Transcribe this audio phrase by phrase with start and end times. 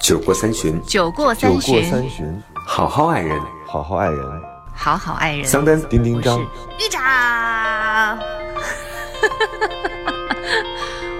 [0.00, 3.38] 酒过三巡，酒过酒过三巡，三巡，好好爱人。
[3.66, 4.42] 好好爱人。
[4.74, 5.44] 好好爱人。
[5.44, 8.18] 桑丹，丁丁张，玉长，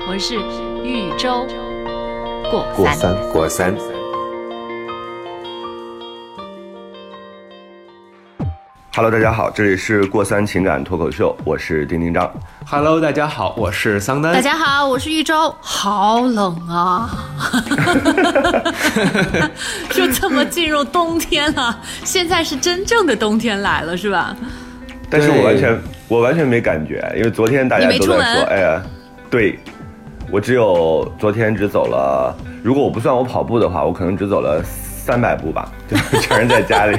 [0.09, 0.37] 我是
[0.83, 1.47] 豫州
[2.51, 2.65] 过
[2.95, 3.33] 三。
[3.33, 3.77] 过三。
[8.93, 12.29] Hello，大家好，这里是过三情感脱口秀，我是丁丁张。
[12.67, 14.33] Hello，大家好，我是桑丹。
[14.33, 15.55] 大家好，我是玉州。
[15.61, 17.09] 好冷啊！
[19.95, 24.37] 就这么进入冬天了，现在是真正的冬天来了，是吧？
[25.09, 28.17] 但是我完全我完全没感觉，因为昨天大家都在说，
[28.51, 28.83] 哎呀，
[29.31, 29.57] 对，
[30.33, 36.99] 我只有昨天只走了，如果我不算我跑步的话，我可能只走了三百步吧，就全是在家里，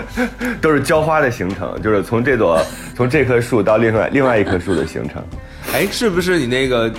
[0.60, 2.60] 都是浇花的行程，就是从这朵
[2.94, 5.22] 从这棵树到另外另外一棵树的行程。
[5.72, 6.92] 哎，是不是你那个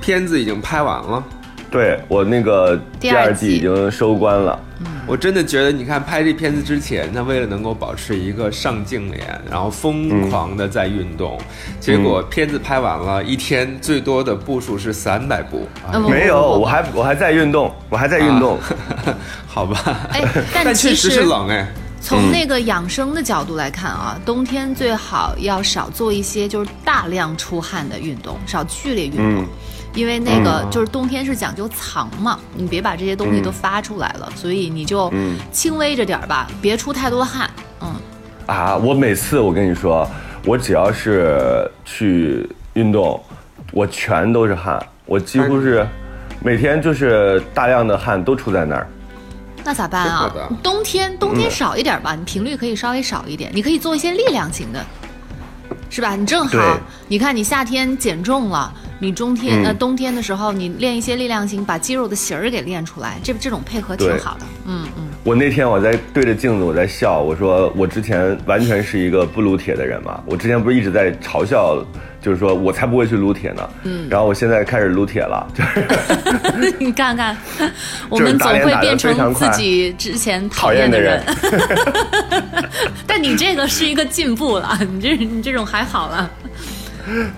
[0.00, 1.22] 片子已经拍完了？
[1.68, 4.58] 对我那个第第二季已经收官了，
[5.04, 11.36] 我真的觉得，你看拍这片子之前，他为了能够保持一个上镜脸，然后疯狂的在运动，
[11.80, 15.68] 结果片子拍完了，一天最多的步数是三百步。
[16.08, 18.58] 没有，我还我还在运动，我还在运动。
[19.46, 20.22] 好吧，哎，
[20.54, 21.66] 但确实是冷哎。
[22.06, 29.42] 从那个养生的角度来看啊，冬天最好要少做一些就是大量出汗的运动，少剧烈运动。
[29.42, 29.46] 嗯
[29.96, 37.50] 因为那个就是冬天是讲究藏嘛，你别把这些东西都发出来了，所以你就嗯轻微着点儿吧，别出太多汗。
[37.80, 37.94] 嗯，
[38.44, 40.06] 啊，我每次我跟你说，
[40.44, 43.18] 我只要是去运动，
[43.72, 45.86] 我全都是汗，我几乎是
[46.40, 48.86] 每天就是大量的汗都出在那儿。
[49.66, 50.32] 那咋办啊？
[50.62, 54.86] 冬天冬天嗯少一点吧，你频率可以稍微少一点，你可以做一些力量型的，
[55.90, 56.14] 是吧？
[56.14, 56.78] 你正好，
[57.08, 64.46] 你看你夏天减重了，你冬天、嗯呃冬天的时候你练一些力量型，把肌肉的型儿给练出来，这这种配合挺好的。
[64.66, 71.84] 嗯嗯，我那天我在对着镜子我在笑，我说我之前完全是一个不撸铁的人嘛，我之前不是一直在嘲笑，
[72.26, 73.70] 就是说我才不会去撸铁呢。
[73.84, 77.36] 嗯，然后我现在开始撸铁了，就是 你看看，
[78.10, 81.22] 我们总会变成自己之前讨厌的人。
[83.06, 86.28] 但你这个是一个进步了，你这你这种还好了。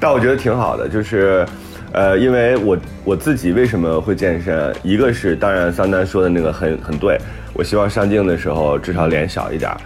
[0.01, 1.47] 但我觉得挺好的，就是，
[1.93, 7.19] 呃，因为我我自己为什么会健身，一个是当然桑丹说的那个很很对，
[7.53, 9.77] 我希望上镜的时候至少脸小一点儿，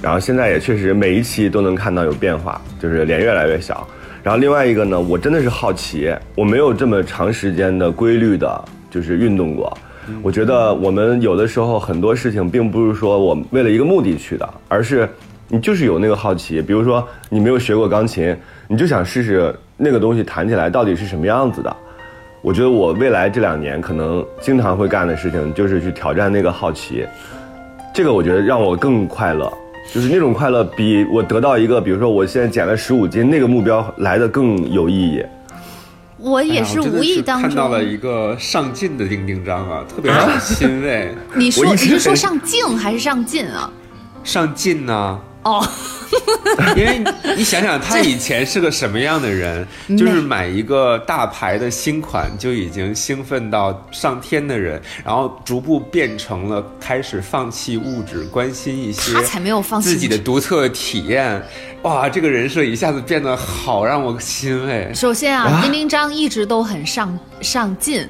[0.00, 3.84] 然后现在也确实每一期都能看到有变化，就是脸越来越小。
[4.22, 9.76] 然后另外一个呢，我真的是好奇，我没有这么长时间的规律的，就是运动过。
[10.22, 15.08] 我觉得我们有的时候很多事情并不是说我为了一个目的去的，而是
[15.48, 16.62] 你就是有那个好奇。
[16.62, 18.36] 比如说你没有学过钢琴，
[18.68, 21.76] 你就想试试那个东西弹起来到底是什么样子的。
[22.42, 27.06] 我觉得我未来这两年可能经常会干的事情就是去挑战那个好奇，
[27.94, 29.52] 这个我觉得让我更快乐，
[29.90, 35.24] 就是那种快乐比我得到一个，比如说我现在减了十五斤那个目标来的更有意义。
[36.18, 41.12] 我也是无意当中看到了一个上进的丁丁章啊，特别让我 欣慰。
[41.34, 43.68] 你说你是说上镜还是上进啊？
[44.22, 45.66] 上进呢、哦，
[46.76, 47.02] 因为
[47.36, 49.66] 你想想，他以前是个什么样的人？
[49.88, 61.42] 就是买一个大牌的新款就已经兴奋到上天的人，然后逐步变成了开始放弃物质，关心一些他才没有放弃自己的独特体验。
[61.82, 64.90] 哇，这个人设一下子变得好让我欣慰。
[64.94, 68.06] 首先啊，丁丁张一直都很上上进，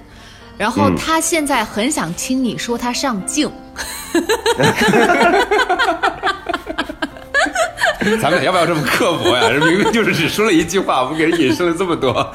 [0.58, 3.50] 然后嗯他现在很想听你说他上镜。
[8.20, 9.42] 咱们俩要不要这么刻薄呀？
[9.48, 12.32] 这明明就是只说了一句话，我们给人引申了这么多。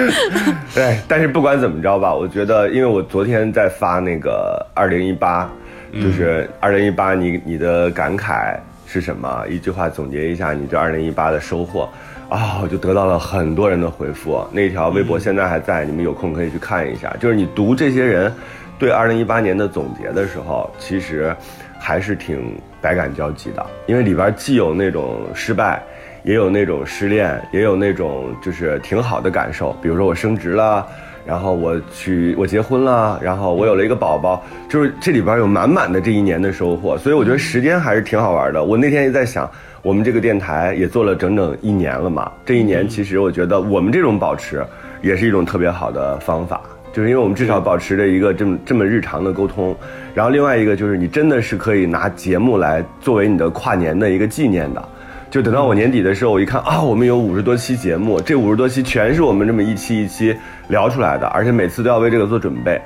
[0.74, 5.48] 对，但是不管怎么着吧，我觉得，因为我昨天在发那个二零一八，
[5.94, 9.44] 就是二零一八，你你的感慨是什么？
[9.48, 11.88] 一句话总结一下你这二零一八的收获
[12.28, 14.46] 啊，我就得到了很多人的回复。
[14.52, 17.14] 那条微博现在还在，你们有空可以去看一下。
[17.18, 18.32] 就是你读这些人
[18.78, 21.34] 对二零一八年的总结的时候，其实
[21.78, 25.82] 还是挺百感交集的，因为里边既有那种失败。
[26.24, 30.84] 也有那种失恋，也有那种就是挺好的感受，比如说我升职了，
[31.24, 38.62] 然后我去我结婚了，然后我有了一个宝宝，就是这里边有满满的这一年的收获，所以我觉得时间还是挺好玩的。
[38.62, 39.48] 我那天也在想，
[39.80, 44.62] 我们这个电台也做了整整一年了嘛，这一年其实我觉得我们这种保持
[45.00, 46.60] 也是一种特别好的方法。
[46.92, 49.76] 就是因为我们至少保持着一个这么这么日常的沟通，
[50.14, 54.88] 然后另外一个就是你真的是可以拿节目来作为你的跨年的一个纪念的，
[55.30, 60.36] 就等到我年底的时候，我一看啊，我们有五十多期节目，这五十多期全是我们这么一期一期
[60.68, 62.80] 聊出来的，而且每次都要为这个做准备。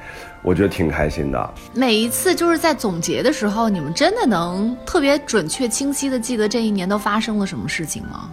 [0.45, 1.51] 我觉得挺开心的。
[1.73, 8.29] 每一次就是在总结的时候，你们真的能特别准确、清晰的记得这一年都发生了什么事情吗？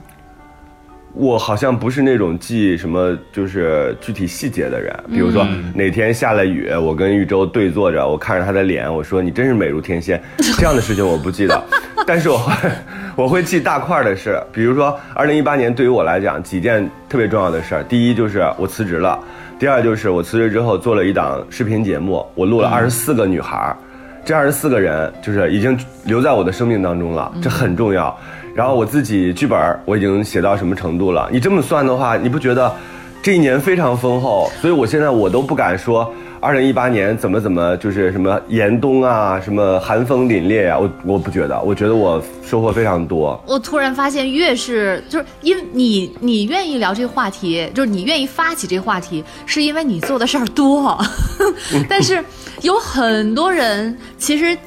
[1.19, 5.45] 我好像不是那种记什么就是具体细节的人，比如说
[5.75, 10.21] 哪天下了雨，我跟玉州对坐着，我看着他的脸，我说你真是美如天仙，
[10.57, 11.61] 这样的事情我不记得，
[12.07, 12.69] 但是我会
[13.17, 19.19] 我会记大块的事，比如说二零一八年对于我来讲几件特别重要的事儿，第一就是我辞职了，
[19.59, 23.75] 第二就是我辞职之后做了一档视频节目，我录了二十四个女孩儿，
[24.23, 28.17] 这二十四个人就是已经留在我的生命当中了，这很重要。
[28.53, 31.29] 然后我自己剧本我已经写到什么程度了？
[31.31, 32.73] 你这么算的话，你不觉得
[33.21, 34.49] 这一年非常丰厚？
[34.61, 36.11] 所以我现在我都不敢说
[36.41, 43.41] 二零一八年怎么怎么就是什么严冬啊，什么寒风凛冽呀，我我不觉得，我觉得我收获非常多。
[43.45, 50.97] 我突然发现，越是就是因为你你愿意聊这个话题，就是你愿意发起这个话题，是因为你做的事儿多。
[51.89, 52.23] 但是
[52.61, 54.57] 有很多人其实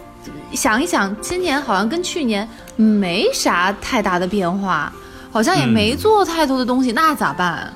[0.53, 2.47] 想一想，今年好像跟去年。
[2.77, 4.93] 没啥太大的变化，
[5.31, 7.73] 好像也没做太多的东西，那咋办？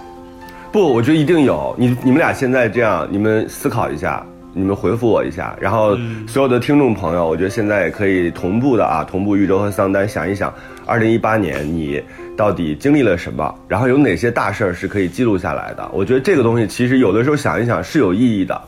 [0.72, 1.74] 不，我觉得一定有。
[1.78, 5.96] 你你们俩现在这样，你们思考一下，你们回复我一下，然后
[6.26, 10.52] 所有的听众朋友，我觉得现在也可以同步的啊，同步玉州和桑丹想一想，
[10.84, 12.02] 二零一八年你
[12.36, 15.88] 到底经历了什么，然后有哪些大事儿是可以记录下来的？
[15.92, 18.60] 我觉得这个东西其实有的时候想一想是有意义的。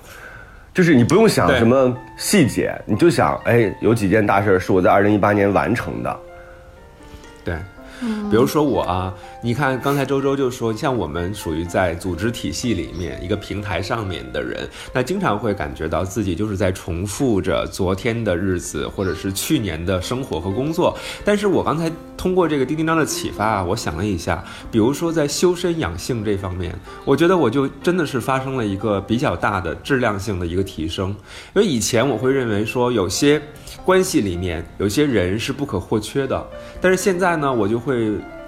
[0.78, 6.20] 就是你不用想什么细节，你就想，哎，有几件大事是我在二零一八年完成的。
[7.42, 7.56] 对，
[8.30, 9.14] 比如说我啊。
[9.40, 20.96] 你看，刚才周周就说，像我们属于在组织体系里面一个平台上面的人，那经常会感觉到自己就是在重复着昨天的日子，或者是去年的生活和工作。
[21.24, 31.10] 但是我刚才通过这个丁丁章的启发啊，我想了一下，比如说在修身养性这方面，我觉得我就真的是发生了一个比较大的质量性的一个提升。
[31.54, 33.40] 因为以前我会认为说，有些
[33.84, 36.44] 关系里面有些人是不可或缺的，
[36.80, 37.78] 但是现在呢，我就。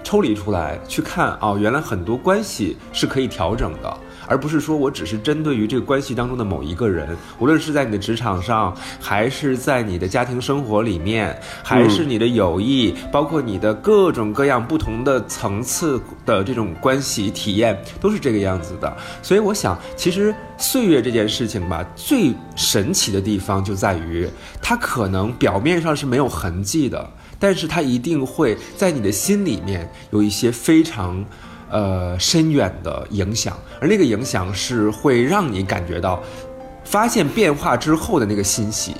[0.03, 3.97] 抽离出来去看啊，原来很多关系是可以调整的，
[4.27, 18.91] 而不是说我只是针对于这个关系当中的某一个人，无论是在你的职场上，还是在你的家庭生活里面，还是你的友谊，包括你的各种各样不同的层次的这种关系体验，都是这个样子的。
[19.21, 24.27] 所以我想，其实岁月这件事情吧，最神奇的地方就在于，
[24.59, 27.07] 它可能表面上是没有痕迹的。
[27.41, 31.25] 但是它一定会在你的心里面有一些非常，
[31.71, 36.21] 呃深远的影响，而那个影响是会让你感觉到，
[36.83, 38.95] 发现变化之后的那个欣喜，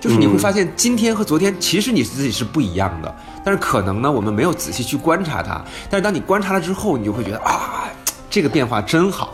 [0.00, 7.84] 就是你会发现今天和昨天其实你自己是不一样的，但是可能呢我们没有仔细去观察它，但是当你观察了之后，你就会觉得啊，
[8.28, 9.32] 这个变化真好，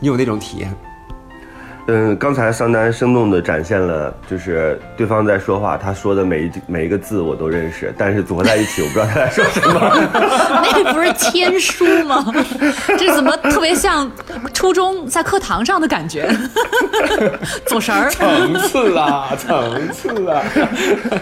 [0.00, 0.74] 你有那种体验。
[1.86, 10.08] 嗯，刚才桑丹生动的展现了，就是对方在说话，他说的每一每一个字我都认识，但是组合在一起，我不知道他在说什么。
[10.72, 12.24] 那不是天书吗？
[12.98, 14.10] 这怎么特别像
[14.54, 16.26] 初中在课堂上的感觉？
[17.68, 18.08] 走神儿。
[18.08, 20.42] 层次啦，层次啦。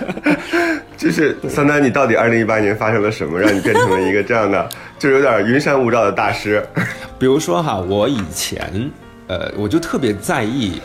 [0.97, 6.65] 就是桑丹，你到底二零一八年发生了什么，让你变成了一个这样的，就有点云山雾罩的大师？
[7.19, 8.89] 比如说哈，我以前。
[9.33, 10.79] 呃，我就特别在意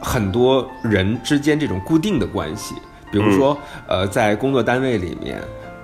[0.00, 2.74] 很多人之间这种固定的关系，
[3.12, 5.38] 比如说，呃，在工作单位里面，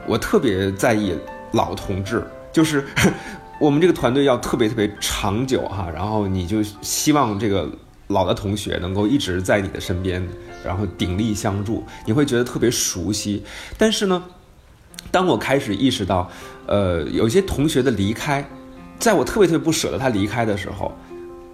[0.07, 1.15] 我特别在意
[1.53, 2.83] 老同志，就是
[3.61, 7.69] 我们这个团队要特别特别长久哈，然后你就希望这个
[8.07, 10.27] 老的同学能够一直在你的身边，
[10.65, 13.45] 然后鼎力相助，你会觉得特别熟悉。
[13.77, 14.25] 但是呢，
[15.11, 16.31] 当我开始意识到，
[16.67, 18.43] 呃，有些同学的离开，
[18.99, 20.91] 在我特别特别不舍得他离开的时候。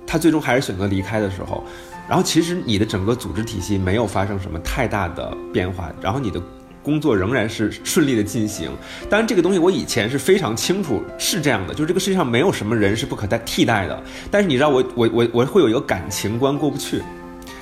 [0.07, 1.65] 他最终还是选择离开的时候，
[2.09, 6.41] 然后其实你的整个组织体系没有发生什么太大的变化，然后你的
[6.83, 8.71] 工作仍然是顺利的进行。
[9.09, 14.03] 当然，这个东西我以前是非常清楚是这样的，就是这个世界上没有什么人是不可代替代的。
[14.31, 17.01] 但是你知道，我我我我会有一个感情观过不去，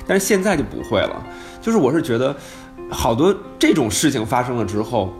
[0.07, 1.23] 但是现在就不会了。
[1.61, 2.35] 就是我是觉得，
[2.89, 5.13] 好多这种事情发生了之后，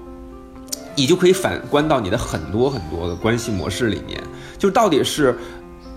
[0.95, 4.19] 你就可以反观到你的很多很多的关系模式里面，
[4.57, 5.37] 就到底是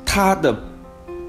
[0.04, 0.54] 他的。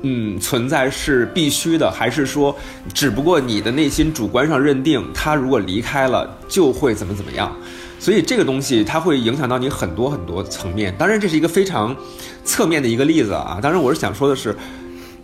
[0.07, 2.55] 嗯，存在是必须的，还是说，
[2.93, 7.51] 只不过你的内心主观上认定他如果离开了就会怎么怎么样？
[7.99, 10.93] 所以这个东西它会影响到你很多很多层面。
[10.95, 11.95] 当然，这是一个非常
[12.43, 13.57] 侧面的一个例子啊。
[13.59, 14.55] 当然，我是想说的是。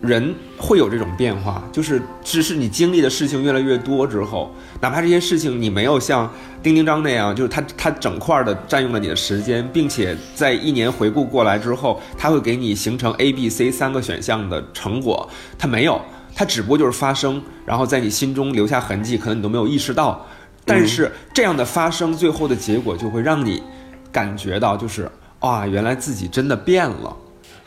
[0.02, 6.28] 人会有这种变化，就是只是你经历的事情越来越多之后，哪怕这些事情你没有像
[6.60, 16.00] 丁丁章那样，就是他他整块的占用了你的时间，并且在一年回顾过来之后，他会给你形成 A、B、C 三个选项的成果，他没有，
[16.34, 20.26] 它只不过就是发生，然后在你心中留下痕迹，可能你都没有意识到。
[20.64, 23.62] 但是这样的发生，最后的结果就会让你
[24.10, 27.16] 感觉到，就是啊，原来自己真的变了。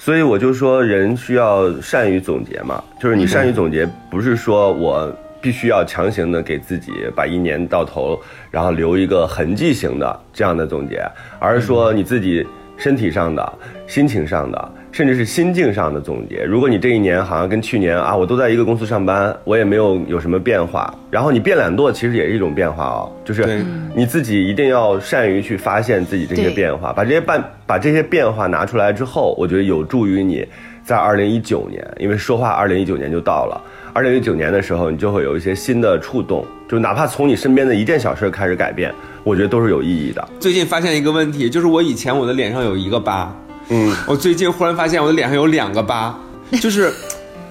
[0.05, 8.21] 所以我就说，人需要善于总结嘛，就是你善于总结，不是说我必须要强行的给自己把一年到头，
[8.51, 11.03] 然后留一个痕迹型的这样的总结，
[11.39, 12.45] 而是说你自己
[12.77, 13.53] 身体上的、
[13.87, 14.71] 心情上的。
[14.95, 16.41] 甚至是心境上的总结。
[16.45, 23.11] 如果你这一年好像跟去年啊，我都在一个公司上班，我也没有有什么变化，然后你变懒惰，其实也是一种变化哦。
[23.25, 23.61] 就是
[23.93, 30.47] 你自己一定要善于去发现自己这些变化，把这些办把这些变化拿出来之后，我觉得有助于你
[30.81, 33.61] 在二零一九年，因为说话二零一九年就到了，
[33.91, 38.93] 二零一九年的时候，你就会有一些新的触动，就哪怕从你身边的一件小事开始改变，
[39.25, 40.25] 我觉得都是有意义的。
[40.39, 43.35] 最近发现一个问题，就是我以前我的脸上有一个疤。
[43.69, 46.17] 嗯，我最近忽然发现我的脸上有两个疤，
[46.61, 46.93] 就是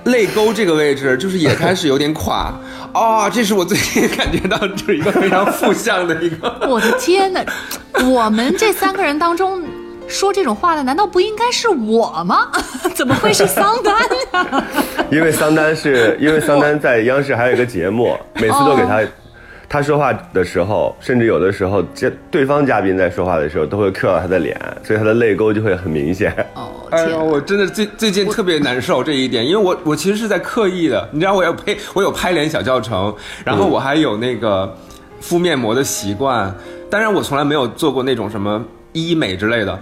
[0.05, 2.53] 泪沟这个位置，就是也开始有点垮。
[2.93, 6.57] 啊， 这是我最近感觉到就是一个非常负向的一个。
[6.69, 7.45] 我的天哪，
[8.05, 9.63] 我们这三个人当中
[10.07, 12.49] 说这种话的，难道不应该是我吗？
[12.95, 13.97] 怎么会是桑丹
[14.33, 14.65] 呀？
[15.11, 19.03] 因为桑丹是因为桑丹在央视还有一个节目，每次都给他。
[19.75, 26.33] 他说话的时候，甚至有的时候，这对方嘉宾在说话的时候，都会 Q 到他的脸，所以他的泪沟就会很明显。
[26.55, 33.13] 哦，哎呀，我真的最最近特别难受这一点，因为我我其实是在刻意的，你知道，我有拍我有拍脸小教程，
[33.45, 34.73] 然后我还有那个
[35.21, 36.55] 敷面膜的习惯，
[36.89, 39.77] 当然我从来没有做过那种什么医美之类的。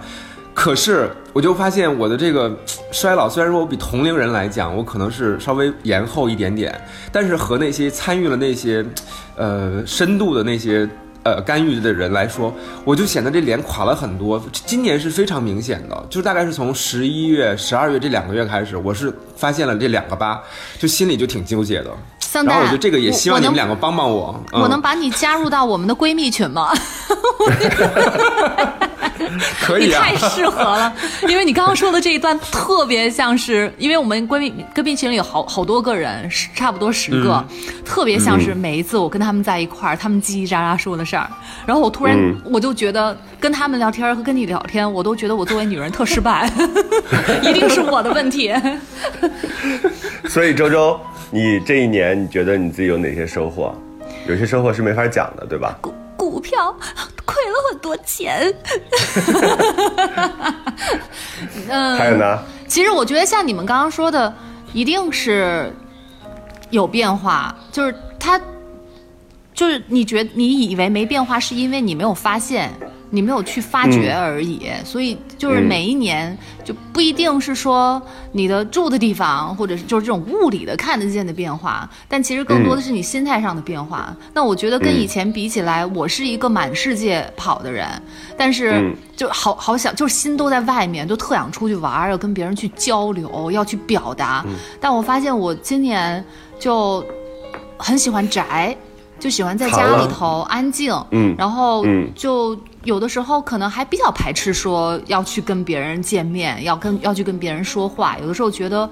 [0.53, 2.55] 可是，我就发现我的这个
[2.91, 6.79] 衰老，虽然说我比同龄人来讲，我可能是稍微延后一点点，
[7.11, 8.85] 但是和那些参与了那些，
[9.35, 10.87] 呃，深度的那些
[11.23, 12.53] 呃干预的人来说，
[12.85, 14.41] 我就显得这脸垮了很多。
[14.65, 20.39] 今年是非常明显的，就是大概是从十一月、十二月这两个月开始，我是发现了这两个疤，
[20.77, 21.89] 就心里就挺纠结的。
[22.45, 24.39] 然后我觉得这个也希望你们两个帮帮我。
[24.51, 26.73] 我能把你加入到我们的闺蜜群吗？
[29.61, 30.93] 可以啊，你太适合了，
[31.27, 37.43] 因为你刚刚说的这一段特别像是，因为我们闺蜜闺蜜群里有好好多个人，差不多十个，
[37.85, 41.27] 特别像是每一次我跟他们在一块儿，他们叽叽喳喳说的事儿，
[41.65, 46.51] 然后我突然我就觉得跟他们聊天和跟你聊天，我都觉得我作为女人特失败，
[47.43, 48.53] 一定是我的问题。
[50.27, 50.99] 所以周周，
[51.31, 53.73] 你这一年你觉得你自己有哪些收获？
[54.27, 55.77] 有些收获是没法讲的，对吧？
[56.23, 56.73] 股股票
[57.25, 58.41] 亏了很多钱。
[61.69, 62.39] 嗯，还有呢？
[62.67, 64.33] 其实我觉得像你们刚刚说的，
[64.73, 65.71] 一定是
[66.69, 67.53] 有变化。
[67.71, 68.39] 就是他，
[69.53, 72.71] 就是你觉你以为没变化，是因为你没有发现。
[73.15, 78.01] 你没有去发掘而已，所以就是每一年就不一定是说
[78.31, 84.11] 你的住的地方，或者是就是这种物理的看得见的变化，但其实更多的是你心态上的变化。
[84.33, 87.87] 那我觉得跟以前比起来，我是一个满世界跑的人，
[88.35, 94.43] 但是就好好想，就是心都在外面，就特想出去玩，要跟别人去交流，要去表达。
[94.81, 96.25] 但我发现我今年
[96.57, 97.05] 就
[97.77, 98.75] 很喜欢宅。
[99.19, 108.17] 就喜欢在家里头安静，嗯，然后就有的时候可能还比较排斥说要去跟别人见面，要跟要去跟别人说话。
[108.19, 108.89] 有的时候觉得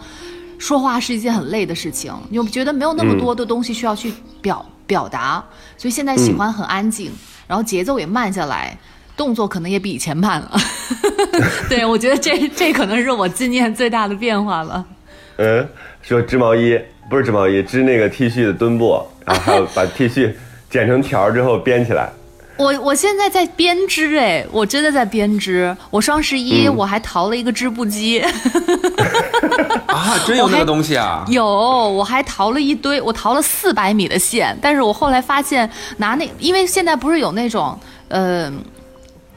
[0.58, 5.44] 说话是一件很累的事情，又觉得没有那么多的东西需要去表表达，
[5.78, 7.12] 所以现在喜欢很安静，
[7.48, 8.78] 然后节奏也慢下来，
[9.18, 10.52] 动作可能也比以前慢了。
[11.68, 14.86] 对， 我觉得这这可能是我今年最大的变化了。
[15.38, 15.68] 嗯，
[16.02, 16.80] 说织毛衣
[17.10, 19.02] 不是织毛衣，织那个 T 恤的墩布。
[19.24, 20.34] 然后还有把 T 恤
[20.70, 22.10] 剪成条之后编起来。
[22.62, 25.76] 我我现在在编织哎，我真的在编织。
[25.90, 28.20] 我双十一我还淘了一个织布机。
[29.88, 31.26] 啊，真有那个东西啊！
[31.28, 34.56] 有，我还淘了一堆，我淘了四百米的线。
[34.62, 37.78] 但是我后来发现拿那，因为现在不是有那种
[38.10, 38.52] 呃。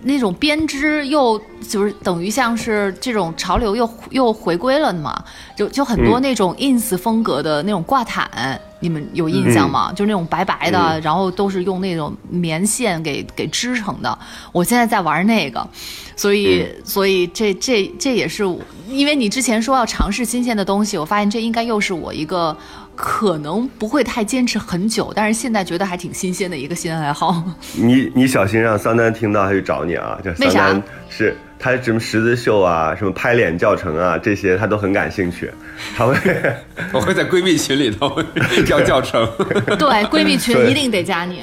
[0.04, 5.25] 那种编织又就是等于像是这种潮流又又回归了嘛，
[5.56, 9.90] 就就很多那种 ins 风格的那种挂毯，你们有印象吗？
[9.92, 14.18] 就是那种白白的，然后都是用那种棉线给给织成的。
[14.52, 15.66] 我现在在玩那个，
[16.14, 18.44] 所以所以这这这也是
[18.88, 22.56] 因为你之前说要尝试新鲜的东西，我发现这应该又是我一个。
[22.97, 27.43] 可能不会太坚持很久，但是现在觉得还挺新鲜的一个新爱好。
[27.75, 30.19] 你你小心让桑丹听到他去找你啊！
[30.39, 30.81] 为啥？
[31.11, 35.51] 是他什么十字绣啊，什么拍脸教程啊，这些他都很感兴趣。
[35.97, 36.15] 他会
[36.93, 38.23] 我会在闺蜜群里头
[38.65, 39.29] 教教程。
[39.79, 41.43] 对，闺蜜群一定得加你。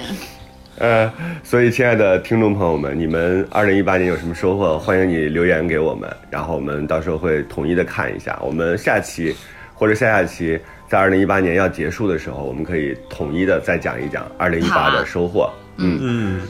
[0.77, 1.11] 呃，
[1.43, 4.79] 所以亲爱的听众朋友们，你们二零一八年有什么收获？
[4.79, 8.39] 欢迎你留言给我们，然后我们到时候会统一的看一下。
[8.41, 9.35] 我们下期
[9.73, 10.57] 或者下下期。
[10.91, 15.49] 在二零一八年要结束的时候，我们可以统一的再讲一讲二零一八的收获。
[15.77, 16.41] 嗯嗯，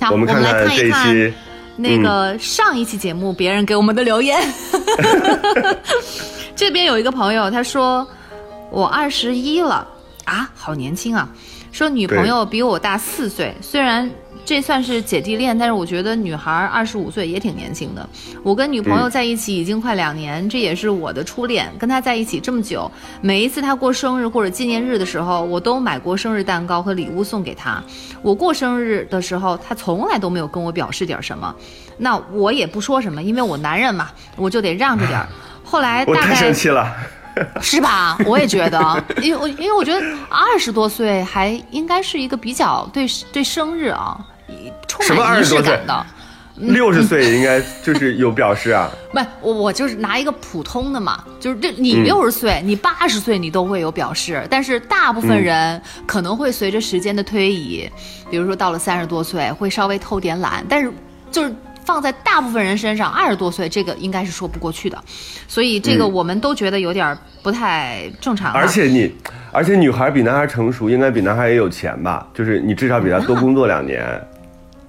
[0.00, 1.34] 好，我们看看这一期，
[1.76, 4.40] 那个上一期节目别人给我们的留言。
[6.56, 8.08] 这边有一个朋友，他说
[8.70, 9.86] 我二十一了
[10.24, 11.28] 啊，好年轻啊。
[11.70, 14.10] 说女朋友比我大四岁，虽然
[14.46, 18.08] 这算是姐弟恋，但是我觉得女孩二十五岁也挺年轻的。
[18.44, 21.68] 我跟女朋友在一起已经快两年，这也是我的初恋。
[21.80, 22.88] 跟她在一起这么久，
[23.20, 27.82] 每一次她过生日或者纪念日的时候，我都买过生日蛋糕和礼物送给她。
[28.22, 31.52] 我过生日的时候，她从来都没有跟我表示点什么，
[31.98, 35.26] 那我也不说什么，因为我男人嘛，我就得让着点儿。
[35.64, 36.86] 后来我太大概生气了。
[37.60, 38.16] 是吧？
[38.24, 40.00] 我也觉得，因为我因为我觉得
[40.30, 44.16] 二十多岁还应该是一个比较对对生日啊
[44.86, 46.06] 充什么满仪20多岁式感的。
[46.58, 48.90] 六十岁应该就是有表示啊。
[49.12, 57.86] 不，我我就是拿一个普通的嘛，就是这你嗯六十岁，你八十岁，你都会有表示，但是大部分人可能会随着时间的推移，
[58.30, 60.90] 比如说到了三十多岁会稍微偷点懒，但是
[61.30, 64.98] 就是放在大部分人身上，二十多岁这个应该是说不过去的，
[65.46, 68.54] 所以这个嗯我们都觉得有点不太正常啊。
[68.54, 69.14] 而且你，
[69.52, 72.26] 而且女孩比男孩成熟，应该比男孩也有钱吧？
[72.32, 74.02] 就是你至少比他多工作两年，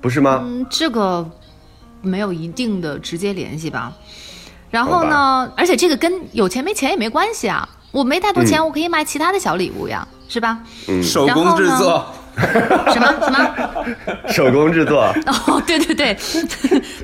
[0.07, 0.41] 不是吗？
[0.45, 1.29] 嗯，这个
[2.01, 3.91] 没有一定的直接联系吧。
[4.71, 7.67] 然后呢，而且这个跟有钱没钱也没关系啊。
[7.91, 10.59] 我没太多钱，嗯我可以买其他的小礼物呀，是吧？
[11.03, 12.05] 手工制作，
[12.93, 14.31] 什么什么？
[14.31, 16.17] 手工制作， 哦，对对对，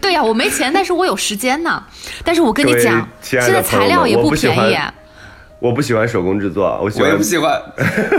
[0.02, 1.84] 对呀、我没钱，但是我有时间呢。
[2.24, 4.78] 但是我跟你讲，现在材料也不便宜，
[5.64, 7.58] 我不喜欢手工制作，我喜欢我也不喜欢。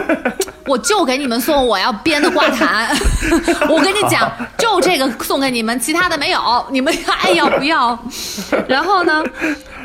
[0.64, 2.88] 我就给你们送我要编的挂毯。
[3.68, 7.98] 我跟你讲，就这个送给你们，其他的没有，你们爱要不要？
[8.66, 9.22] 然后呢，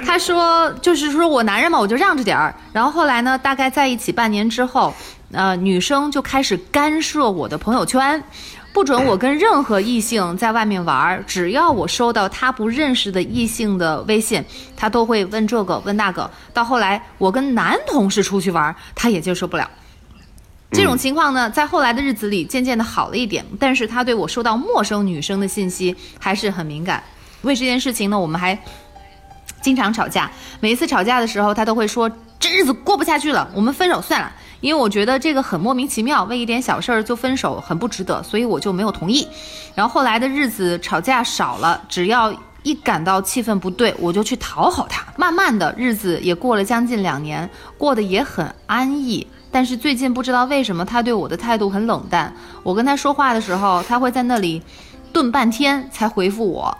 [0.06, 2.56] 他说就是说我男人嘛，我就让着点儿。
[2.72, 4.94] 然后后来呢，大概在一起半年之后，
[5.34, 8.24] 呃，女生就开始干涉我的朋友圈。
[8.72, 14.44] 不准我跟任何异性在外面玩儿，只要我收到他不认识的异性的微信，
[14.78, 16.30] 他都会问这个问那个。
[16.54, 19.70] 到后来，我跟男同事出去玩儿，他也接受不了。
[20.72, 27.04] 这种情况呢，在后来的日子里渐渐的好了一点，但是他对我收到陌生女生的信息还是很敏感。
[27.42, 28.58] 为这件事情呢，我们还
[29.62, 30.30] 经常吵架。
[30.60, 39.28] 每一次吵架的时候，他都会说：“这日子过不下去了，我们分手算了。”因为我觉得这个很莫名其妙，为一点小事儿就分手很不值得，所以我就没有同意。
[39.76, 45.06] 然后后来的日子吵架少了，只要一感到气氛不对，我就去讨好他。
[45.16, 49.26] 慢慢的日子也过了将近两年，过得也很安逸。
[49.52, 54.62] 但是最近不知道为什么他对我的态度很冷淡，我跟他说话的时候，他会在那里
[55.12, 56.78] 顿半天才回复我。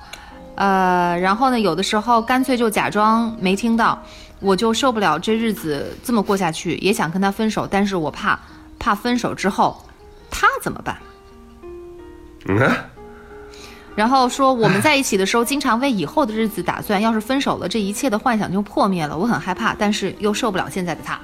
[0.56, 3.98] 呃，然后呢，有的时候干脆就假装没听到，
[4.40, 8.40] 我就受不了这日子这么过下去，也想跟他分手，但是我怕，
[8.78, 9.86] 怕分手之后
[10.30, 10.98] 他怎么办？
[12.48, 12.86] 嗯啊，
[13.96, 21.20] 然后说我们在一起的时候，经常为以后的日子打算，要是分手了，这一切的幻想就破灭了，我很害怕，但是又受不了现在的他。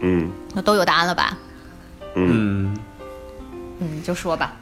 [0.00, 1.36] 嗯那都有答案了吧？
[2.14, 2.78] 嗯，嗯，
[3.80, 4.52] 嗯，就说吧。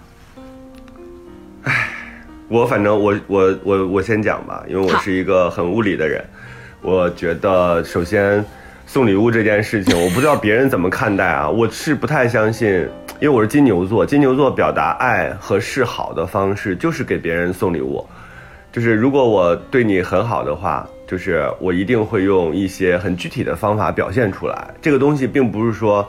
[2.48, 6.24] 我反正我我我我先讲吧，因为我是一个很物理的人，
[6.80, 8.44] 我觉得首先
[8.86, 12.68] 送礼物这件事情，我不知道别人怎么看待啊， 我是不太相信，
[13.20, 18.06] 因为我是金牛座，金牛座表达爱和示好的方式就是给别人送礼物，
[18.72, 24.68] 就是如果我对你很好的话，就是我一定会用一些很具体的方法表现出来。
[24.80, 26.08] 这个东西并不是说，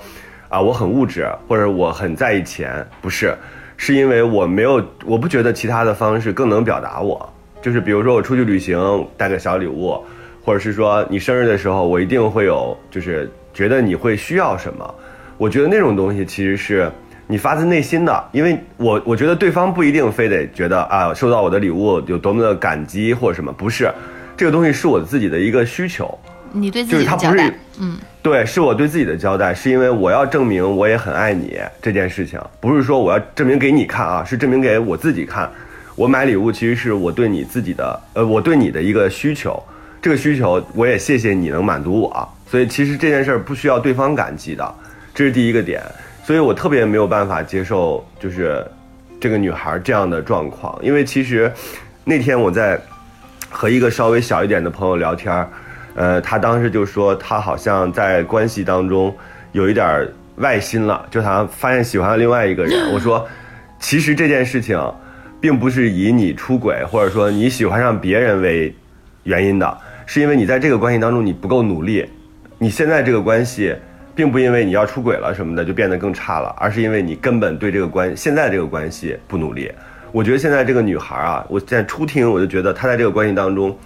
[0.49, 3.36] 啊，我很物质或者我很在意钱，不是，
[3.75, 7.27] 是因为我没有，我不觉得其他的方式更能表达我。
[7.62, 10.01] 就是比如说我出去旅行带个小礼物，
[10.43, 14.95] 或者是说你生日的时候，我一定会有，就是觉得你会需要什么。
[15.38, 16.91] 我觉得那种东西其实是
[17.28, 23.91] 你发自内心的，因为我我觉得对方不一定非得觉得啊收到我的礼物有多么的感激或者什么，不是，
[24.36, 26.17] 这个东西是我自己的一个需求，
[26.52, 35.49] 你对自己的交代，嗯，对，是我对自己的交代，是因为我要证明我也很爱你这件事情，不是说我要证明给你看啊，是证明给我自己看。
[35.95, 39.62] 我买礼物其实是我对你自己的，呃，我对你的一个需求，
[40.01, 44.75] 这个需求我也谢谢你能满足我，所以其实这件事儿不需要对方感激的，
[45.13, 45.81] 这是第一个点。
[46.23, 48.63] 所以我特别没有办法接受，就是
[49.19, 51.51] 这个女孩这样的状况，因为其实
[52.03, 52.79] 那天我在
[53.49, 55.47] 和一个稍微小一点的朋友聊天，
[55.95, 59.13] 呃，他当时就说他好像在关系当中
[59.53, 62.93] 有一点外心了，就好像发现喜欢了另外一个人。
[62.93, 63.27] 我说，
[63.79, 64.79] 其实这件事情
[65.41, 68.73] 并不是以你出轨或者说你喜欢上别人为
[69.23, 69.77] 原因的，
[70.12, 72.04] 是因为你在这个关系当中你不够努力，
[72.58, 73.76] 你现在这个关系，
[74.15, 79.72] 并不因为你要出轨了什么的就变得更差了，而是因为你根本对这个关现在这个关系不努力。
[80.12, 83.78] 我觉得现在这个女孩啊，我现在初听我就觉得她在这个关系当中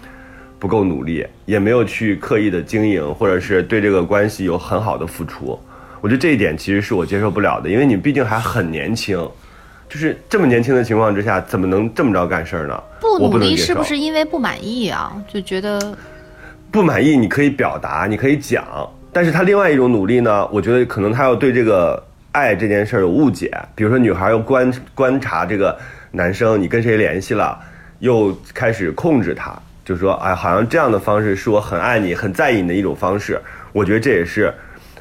[0.57, 5.59] 不够努力，也没有去刻意的经营，或者是对这个关系有很好的付出。
[5.99, 9.17] 我觉得这一点其实是我接受不了的，因为你毕竟还很年轻，
[9.89, 12.81] 就是这么年轻的情况之下，怎么能这么着干事儿呢？
[13.01, 15.13] 不努力是不是因为不满意啊？
[15.27, 15.77] 就觉得
[16.73, 18.65] 不满意，你可以表达，你可以讲，
[19.11, 25.77] 但是他另外一种努力呢，我觉得可能他要对这个爱这件事儿有误解，比如说女孩要观观察这个
[26.09, 27.59] 男生，你跟谁联系了，
[27.99, 29.55] 又开始控制他，
[29.85, 33.39] 就说哎，好像这样的方式是我很爱你、很在意你的一种方式，
[33.71, 34.51] 我觉得这也是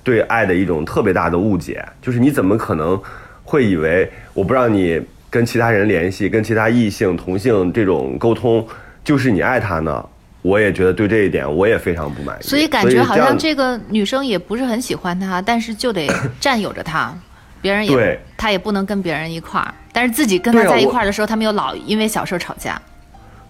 [0.04, 3.00] 对爱的一种特别大的误解，就是你怎么可能
[3.44, 8.68] 会以为我不让你跟其他人联系、跟其他异性、同性这种沟通，
[9.02, 10.06] 就是你爱他呢？
[10.42, 16.08] 我也觉得对这一点我也非常不满意，所以感觉好像这个女生也不是很喜欢他，但是就得
[16.40, 17.14] 占有着他，
[17.62, 22.80] 别人也对他也不能跟别人一块儿，但是自己跟他在一块儿的时候，他们又老因为小事儿吵架。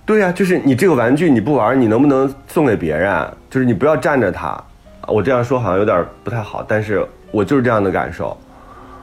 [0.05, 3.26] 对呀、就是你这个玩具你不玩，你能不能送给别人？
[3.48, 4.62] 就是你不要占着他。
[5.07, 8.37] 我这样说好像有点不太好，但是我就是这样的感受。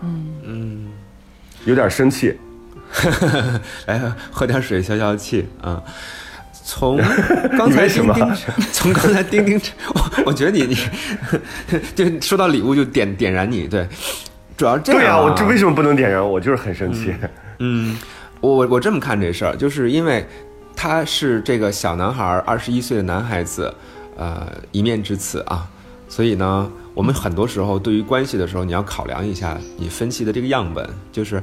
[0.01, 0.87] 嗯嗯，
[1.65, 2.37] 有点生气。
[3.87, 5.81] 来喝点水消消气啊。
[6.69, 7.01] 从
[7.57, 8.13] 刚才什么
[8.71, 9.59] 从刚才钉钉，
[9.95, 10.77] 我我觉得你你
[11.95, 13.87] 就说到礼物就点点燃你，对，
[14.55, 16.21] 主要这样、对呀、啊，我这为什么不能点燃？
[16.23, 17.11] 我就是很生气。
[17.57, 17.97] 嗯，
[18.39, 20.23] 我我我这么看这事儿，就是因为
[20.75, 23.73] 他是这个小男孩，二十一岁的男孩子，
[24.15, 25.67] 呃，一面之词啊，
[26.07, 31.41] 所以呢，我们很多时候对于关系的时候，你要考量一下你分析的这个样本，就是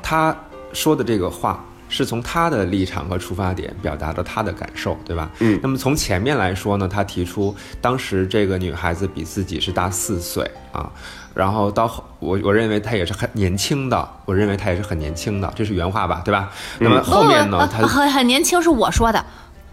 [0.00, 0.34] 他
[0.72, 1.64] 说的这个话。
[1.90, 5.28] 是从他的立场和出发点表达了他的感受，对吧？
[5.40, 10.88] 嗯那么从前面来说呢，他提出当时这个女孩子比自己是大四岁啊，
[11.34, 16.48] 然后到后我我认为她也是很年轻的，我认为她也是很年轻的，这是原话吧，对吧？
[16.78, 19.24] 那么后面呢，很很年轻，是我说的，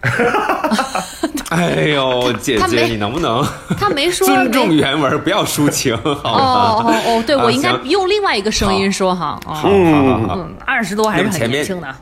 [1.49, 3.45] 哎呦，姐姐你能不能
[3.79, 6.93] 他没说尊重原文，不要抒情好哦哦？
[7.05, 9.39] 哦，对啊我应该用另外一个声音说哈。
[9.45, 10.35] 哦，好好好好。
[10.37, 11.95] 嗯，二十多还是很年轻的。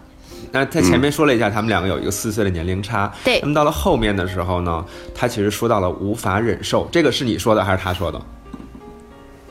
[0.55, 3.11] 那他前面说了一下，他们两个有一个四岁的年龄差。
[3.25, 8.21] 对那么到了后面的时候呢，他其实说到了无法忍受，这个是你说的还是他说的？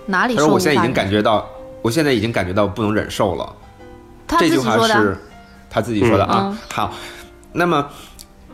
[0.06, 1.46] 哪里他说我现在已经感觉到，
[1.82, 3.54] 我现在已经感觉到不能忍受了。
[4.26, 5.14] 他这句话是
[5.68, 6.48] 他自己说的啊。
[6.50, 6.94] 嗯好，
[7.52, 7.86] 那么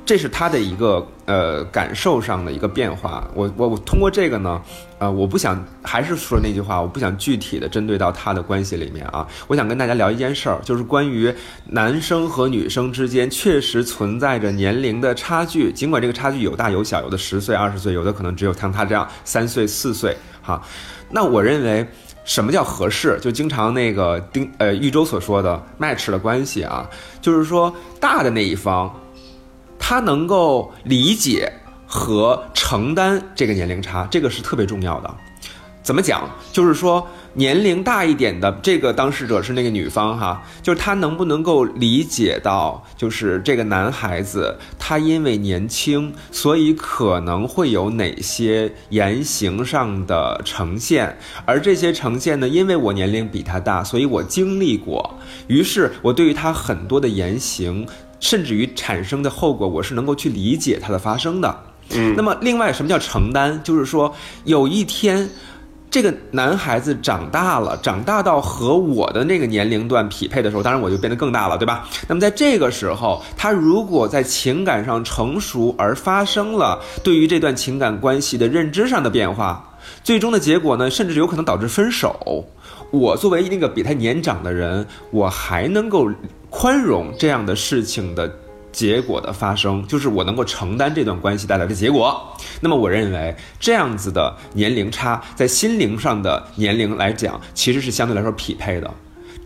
[0.05, 3.31] 这是他的一个呃感受上的一个变化。
[3.35, 4.61] 我我我通过这个呢，
[4.99, 9.25] 呃，我不想还是说那句话，我不想具体的针对到他的关系里面啊。
[9.47, 11.33] 我想跟大家聊一件事儿，就是关于
[11.67, 20.61] 男生和女生之间确实存在着年龄的差距，尽管这个差距有大有小，有的十岁、二十岁，有的可能只有像他这样三岁、四岁哈。
[21.11, 21.87] 那我认为。
[22.23, 23.19] 什么叫合适？
[23.21, 26.89] 就经常那个丁呃豫州所说的 match 的关系啊，
[27.21, 28.95] 就是说大的那一方，
[29.81, 31.53] 他能够理解
[31.87, 35.13] 和承担这个年龄差，这个是特别重要的。
[35.83, 36.29] 怎么讲？
[36.53, 51.17] 就是说年龄大一点的这个当事者是那个女方哈，就是她能不能够理解到，就是这个男孩子他因为年轻，所以可能会有哪些言行上的呈现，
[51.47, 57.87] 而这些呈现呢，因为我年龄比他大，所以我经历过，于是我对于他很多的言行，
[58.21, 61.65] 甚至于产生的后果，我是能够去理解它的发生的。
[61.93, 63.61] 嗯那么，另外什么叫承担？
[63.65, 65.29] 就是说，有一天，
[65.91, 71.89] 这个男孩子长大了，长大到和我的那个年龄段匹配的时候，当然我就变得更大了，对吧？
[72.07, 82.45] 那么在这个时候，他如果在情感上成熟，而发生了对于这段情感关系的认知上的变化，最终的结果呢，甚至有可能导致分手。
[82.93, 86.09] 我作为那个比他年长的人，我还能够
[86.51, 88.31] 宽容这样的事情的
[88.73, 92.21] 结果的发生，就是我能够承担这段关系带来的结果。
[92.61, 98.91] 那么，我认为这样子的年龄差，在心灵上的年龄来讲，其实是相对来说匹配的。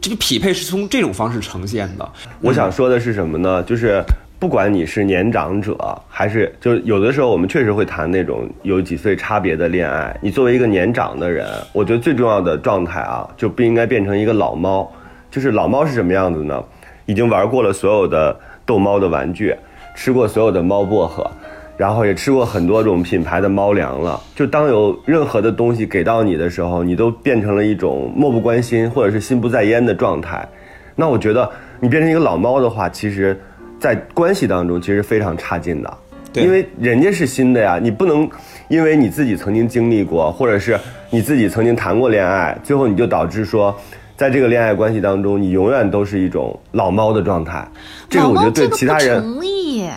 [0.01, 2.07] 这个匹配是从这种方式呈现的。
[2.41, 3.63] 我想说的是什么呢？
[3.63, 4.03] 就是
[4.39, 5.77] 不管你是年长者，
[6.09, 10.15] 还是就有的时候我们确实会谈那种有几岁差别的恋爱。
[10.21, 14.91] 你作为一个年长的人，我觉得最重要的状态啊，就不应该变成一个老猫。
[15.31, 16.63] 就是老猫是什么样子呢？
[17.07, 18.37] 已经玩过了所有的
[18.67, 19.55] 逗猫的玩具，
[19.95, 21.31] 吃过所有的猫薄荷，
[21.77, 24.21] 然后也吃过很多种品牌的猫粮了。
[24.35, 30.47] 就当有任何的东西给到你的时候，你都变成了一种漠不关心或者是心不在焉的状态。
[30.95, 33.39] 那我觉得你变成一个老猫的话，其实，
[33.81, 35.99] 在关系当中其实非常差劲的。
[36.35, 38.29] 因为人家是新的呀，你不能
[38.67, 40.77] 因为你自己曾经经历过，或者是
[41.11, 43.73] 你自己曾经谈过恋爱，最后你就导致说，
[44.17, 47.67] 在这个恋爱关系当中，你永远都是一种老猫的状态。
[48.09, 49.89] 这个我觉得对其他人不成立，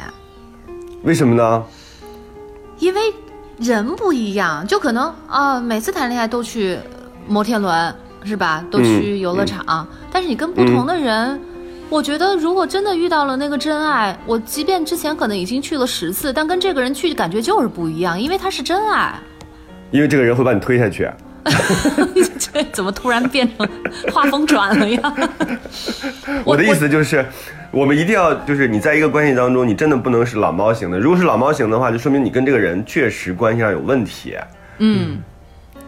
[1.04, 1.64] 为什么呢？
[2.80, 3.02] 因为
[3.58, 6.78] 人不一样，就可能啊，每次谈恋爱都去
[7.28, 8.64] 摩天轮是吧？
[8.70, 11.40] 都去游乐场，但是你跟不同的人。
[11.90, 19.16] 我觉得，如果真的遇到了那个真爱，我即便之前可能已经去了十次，但跟这个人去感觉就是不一样，因为他是真爱。
[19.92, 21.10] 因为这个人会把你推下去。
[22.40, 23.68] 这 怎么突然变成
[24.12, 25.14] 画风转了呀？
[26.44, 27.26] 我的意思就是，
[27.72, 31.00] 我们一定要就是你在一个关系当中，你真的不能是老猫型的。
[31.00, 34.36] 如果是老猫型的话，就说明你跟这个人确实关系上有问题。
[34.80, 35.22] 嗯。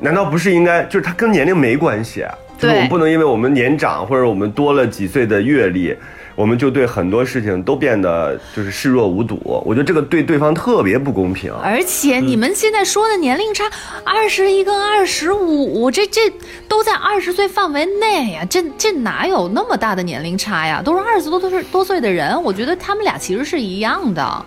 [0.01, 2.25] 难道不是应该就是他跟年龄没关系？
[2.59, 5.95] 就是我们不能因为我们年长或者我们多了几岁的阅历，
[6.35, 9.39] 我们就对很多事情都变得就是视若无睹。
[9.65, 11.53] 我觉得这个对对方特别不公平。
[11.63, 13.63] 而且你们现在说的年龄差，
[14.03, 16.21] 二十一跟二十五，这这
[16.67, 20.81] 都在二十岁范围内呀，这这哪有那么大的年龄差呀？
[20.83, 24.45] 都是二十多多岁多岁的人，我觉得他们俩其实是一样的。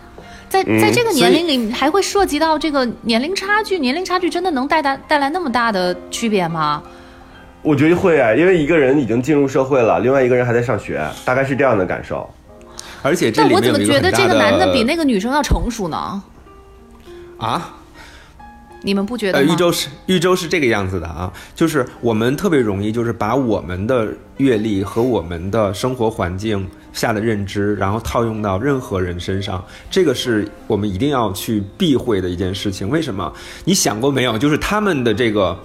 [0.51, 6.83] 在在这个年龄里，还会涉及到这个年龄差距，年龄差距真的能带带带来那么大的区别吗？
[7.63, 12.29] 我觉得会啊，因为一个人已经进入社会了，另外一个人还在上学，大概是这样的感受。
[13.03, 16.23] 而且，但我怎么觉得这个男的比那个女生要成熟呢？
[17.39, 17.77] 啊？
[18.85, 19.53] 你们不觉得吗？
[19.53, 32.89] 玉州是玉州是这个样子的啊，就是我们特别容易就是把我们的阅历和我们的生活环境下的认知，然后套用到任何人身上，这个是我们一定要去避讳的一件事情。
[32.91, 33.33] 为什么？
[33.65, 34.37] 你想过没有？
[34.37, 35.57] 就是他们的这个。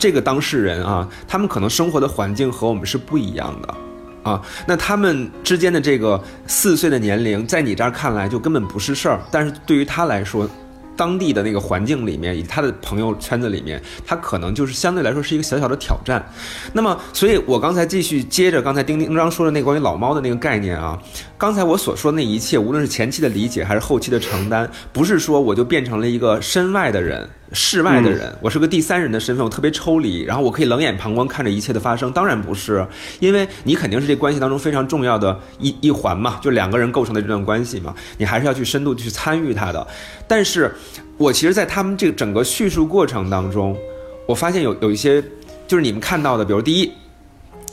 [0.00, 3.74] 这个当事人啊，他们可能生活的环境和我们是不一样的，
[4.22, 10.48] 啊，那他们之间的这个四岁的年龄，在你这儿看来就根本不是事儿，但是对于他来说。
[10.96, 16.22] 当地的那个环境里面，以他的朋友圈子里面，他可能就是相对来说是一个小小的挑战。
[16.74, 20.98] 那么，所以我刚才继续接着刚才丁丁章说的那个关于老猫的那个概念啊，
[21.38, 27.26] 刚才我所说的那一切，无论是前期的理解还是后期的承担，不是说我就变成了一个身外的人。
[27.52, 32.12] 世外的人，我是个第三人的身份，我特别抽离，然后我可以冷眼旁观看着一切的发生。
[32.12, 32.86] 当然不是，
[33.18, 39.84] 因为你肯定是这关系当中非常重要的一一环嘛，就两个人构成的这段关系嘛，你还是要去深度去参与它的。
[40.28, 40.72] 但是，
[41.16, 43.76] 我其实，在他们这个整个叙述过程当中，
[44.26, 45.20] 我发现有有一些，
[45.66, 46.92] 就是你们看到的，比如第一，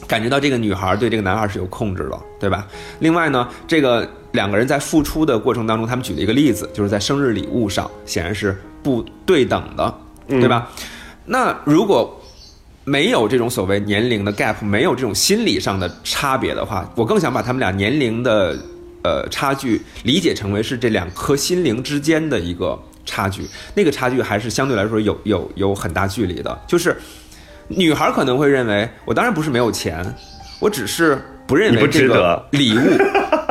[0.05, 2.67] 感觉到这个女孩对这个男孩是有控制的，对吧？
[2.99, 8.55] 另外呢，这个两个人在付出的过程当中，他们举了一个例子，就是在生日礼物上，显然是。
[8.83, 9.93] 不对等的，
[10.29, 10.69] 对吧？
[11.25, 12.21] 那如果
[12.85, 18.57] 没有这种所谓年龄的 gap，没有这种心理上的差别的话，我更想把他们俩年龄的
[19.03, 23.45] 呃差距理解成为是这两颗心灵之间的一个差距。
[23.75, 26.57] 那个差距还是相对来说有有有很大距离的。
[26.65, 26.95] 就是
[27.67, 30.05] 女孩可能会认为，我当然不是没有钱，
[30.59, 32.97] 我只是不认为这个礼物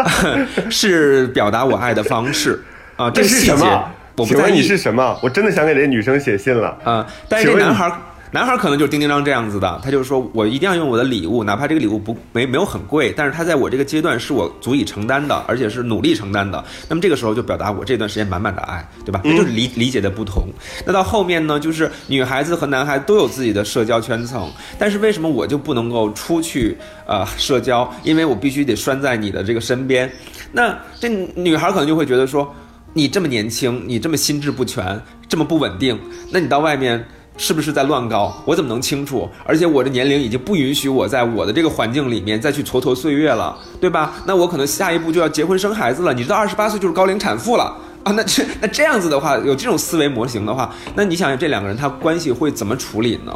[0.71, 2.63] 是表达我爱的方式
[2.97, 3.11] 啊。
[3.11, 3.91] 这是什么？
[4.25, 5.19] 请问你是什么？
[5.23, 6.77] 我真的想给这女生写信了。
[6.85, 7.93] 啊，但是这男孩，
[8.33, 16.63] 男孩可能就是丁丁张这样子的，他就是说我一定要用我的礼物，哪怕这个礼物不没没有很贵，但是他在我这个阶段是我足以承担的，而且是努力承担的。
[16.89, 19.21] 那么这个时候就表达我这段时间满满的爱，对吧？
[19.25, 20.49] 那就是理理解的不同。
[20.85, 27.89] 那到后面呢，就是女孩子和男孩都有自己的社交圈层，但是为什么我就不能够出去呃社交？
[28.03, 30.11] 因为我必须得拴在你的这个身边。
[30.53, 32.53] 那这女孩可能就会觉得说。
[32.95, 36.01] 你这么年轻，你这么心智不全，这么不稳定，
[36.33, 37.07] 那你到外面
[37.37, 38.43] 是不是在乱搞？
[38.45, 39.29] 我怎么能清楚？
[39.45, 44.15] 而且我的年龄已经不允许我在我的这个环境里面再去蹉跎岁月了，对吧？
[44.27, 46.15] 那我可能下一步就要结婚生孩子了。
[46.15, 48.13] 你知道，二十八岁就是高龄产妇了啊！
[48.13, 53.33] 那这那这样子的话，有这种思维模型的话，那你想想这两个人他关系会怎么处理呢？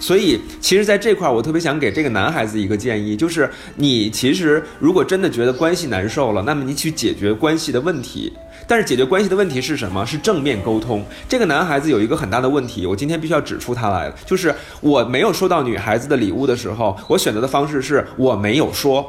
[0.00, 8.32] 所以，其实在这块儿，我特别想给这个男孩子一个建议，就是你其实如果真的觉得关系难受了，那么你去解决关系的问题。
[8.66, 10.06] 但是解决关系的问题是什么？
[10.06, 11.04] 是正面沟通。
[11.28, 19.06] 这个男孩子有一个很大的问题，我今天必须要指出他来了，就是我没有收到女孩子的礼物的时候，我选择的方式是我没有说。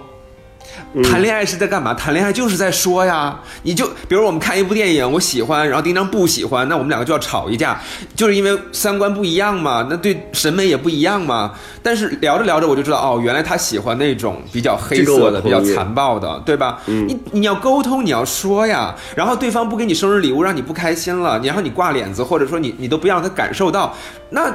[1.04, 1.94] 谈恋爱是在干嘛？
[1.94, 3.40] 谈恋爱就是在说呀。
[3.64, 7.82] 你就比如我们看一部电影，我喜欢，然后丁张不喜欢，那我们两个就要吵一架，
[8.16, 11.54] 就是因为三观不一样嘛，那对审美也不一样嘛。
[11.84, 16.80] 但是聊着聊着，我就知道哦，原来他喜欢那种比较黑色的、比较残暴的，对吧？
[16.86, 18.96] 你你要沟通，你要说呀。
[19.16, 23.94] 然后对方不给你生日礼物，让你不开心了，然后你挂脸子，或者说你你都不让他感受到，
[24.30, 24.54] 那。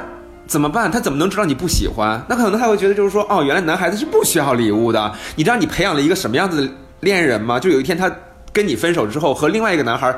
[0.50, 0.90] 怎么办？
[0.90, 2.20] 他怎么能知道你不喜欢？
[2.28, 5.14] 那可能他会觉得就是说，哦，原来男孩子是不需要礼物的。
[5.36, 7.60] 你知道你培养了一个什么样子的恋人吗？
[7.60, 8.10] 就有一天他
[8.52, 10.12] 跟你分手之后，和另外一个男孩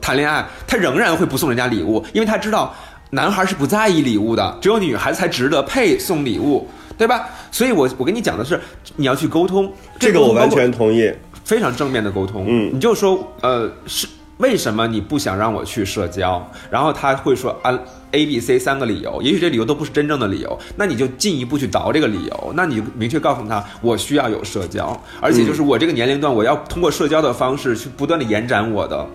[0.00, 2.74] 谈恋爱，他仍然会不送人家礼物，因为他知道
[3.10, 6.66] 男孩是不在意礼物的，只有女孩子才值得配送礼物，
[6.98, 7.28] 对吧？
[7.52, 8.60] 所以我我跟你讲的是，
[8.96, 11.08] 你要去沟通，这个我完全同意，
[11.44, 12.46] 非常正面的沟通。
[12.48, 16.44] 嗯你就说，呃，是为什么你不想让我去社交？
[16.68, 17.78] 然后他会说啊。
[18.12, 29.06] A、B、C 三个理由，也许这理由都不是真正的理由，那你就进一步去倒这个理由，那你就明确告诉他，我需要有社交，而且就是我这个年龄段，我要通过社交的方式去不断的延展我的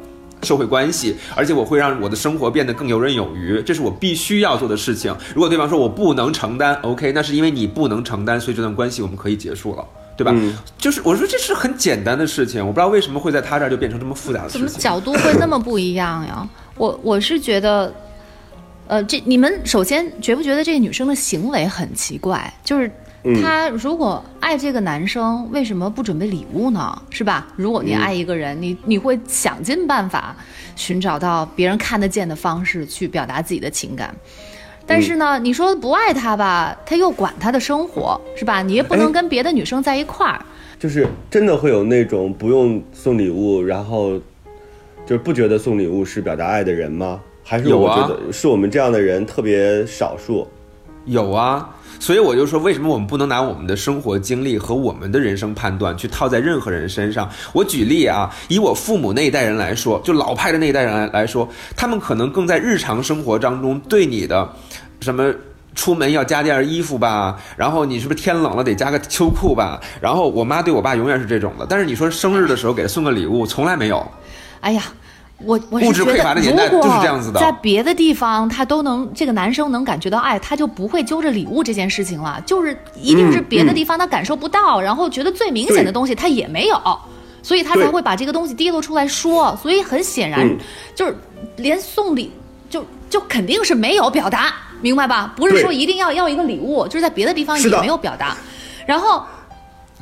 [0.44, 5.16] 社会关系，而且我会让我的生活变得更游刃有余，这是我必须要做的事情。
[5.34, 9.86] 如果对方说我不能承担，OK，那是因为你不能承担，所以这段关系我们可以结束了。
[10.18, 10.32] 对吧？
[10.36, 14.82] 嗯就是我说这是很简单的事情，我不知道为什么会在他这儿就变成这么复杂的怎么事情。
[14.82, 16.50] 角度会那么不一样呀？
[16.76, 17.94] 我我是觉得，
[18.88, 22.52] 呃，这你们首先觉不觉得这个女生的行为很奇怪？
[22.64, 22.90] 就是
[23.42, 27.02] 她如果爱这个男生，为什么不准备礼物呢？
[27.10, 27.48] 是吧？
[27.56, 30.36] 如果你爱一个人，你你会想尽办法
[30.76, 34.16] 寻找到别人看得见的方式去表达自己的情感。
[34.86, 38.62] 但是呢，你说不爱他吧，他又管他的生活，是吧？
[38.62, 40.46] 你也不能哎跟别的女生在一块儿。
[40.80, 44.18] 就是真的会有那种不用送礼物，然后
[45.06, 47.20] 就是不觉得送礼物是表达爱的人吗？
[47.48, 50.46] 还是有啊我觉得是我们这样的人特别少数？
[51.06, 57.30] 有啊，所以我就说，为什么我们不能拿我们的生活经历和我们的人生判断去套在任何人身上？
[57.54, 64.48] 我举例啊，以我父母那一代人来说，就老派的那一代人来来说，他们可能更在日常生活当中对你的
[65.00, 65.34] 什么。
[65.76, 69.80] 出门要加件衣服吧，然后你是不是天冷了得加个秋裤吧？
[70.02, 74.04] 然后我妈对我爸永远是这种的，但是你说生日的时候给他送个礼物，从来没有。
[74.62, 74.82] 哎呀，
[75.46, 82.42] 我我是觉得，如果就是这样子的在别的地方他都能，这个男生能感觉到爱，他就不会揪着礼物这件事情了。
[82.46, 87.00] 就是一定是别的地方他感受不到，然后觉得最明显的东西他也没有，
[87.44, 89.56] 所以他才会把这个东西滴露出来说。
[89.62, 90.58] 所以很显然，嗯
[90.96, 91.16] 就是
[91.58, 92.32] 连送礼
[92.68, 95.32] 就就肯定是没有表达，明白吧？
[95.36, 98.36] 不是说一定要要一个礼物，就是在别的地方也没有表达。
[98.88, 99.24] 然后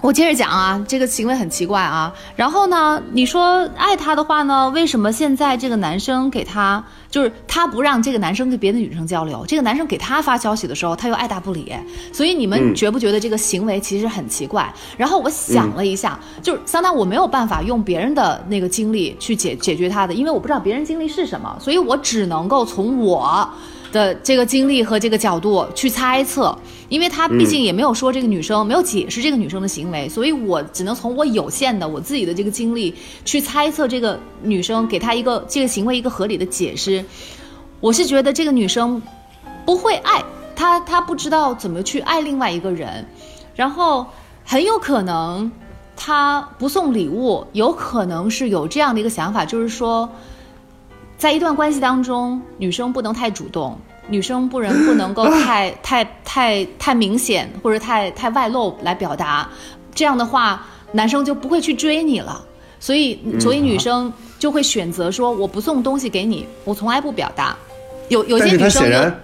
[0.06, 2.13] 我接着讲啊，这个行为很奇怪啊。
[2.36, 11.74] 然后呢，你说爱他的话呢，为什么现在这个男生给他，就是他不让这个男生跟别的女生交流，这个男生给他发消息的时候，他又爱答不理。
[12.13, 14.72] 所以你们嗯觉不觉得这个行为其实很奇怪？
[14.96, 23.50] 然后我想了一下，就是桑当，我没有办法用别人的那个经历去解解决他的，因为我不知道别人经历是什么，所以我只能够从我。
[23.95, 26.53] 的这个经历和这个角度去猜测，
[26.89, 37.05] 因为他毕竟也没有说这个女生、没有解释这个女生的行为，所以我只能从我有限的我自己的这个经历去猜测这个女生给她一个这个行为一个合理的解释。
[37.79, 39.01] 我是觉得这个女生
[39.65, 40.21] 不会爱
[40.58, 43.05] 她，她不知道怎么去爱另外一个人，
[43.55, 44.05] 然后
[44.43, 45.49] 很有可能
[45.95, 50.10] 她不送礼物，有可能是有这样的一个想法，就是说。
[51.17, 59.48] 在一段关系当中，女生不能太主动，女生不能不能够 太太太太明显或者太太外露来表达，
[59.94, 62.44] 这样的话，男生就不会去追你了。
[62.80, 67.56] 所以，所以女生就会选择说，我不送东西给你，我从来不表达。
[68.10, 69.20] 有有些女生就显然，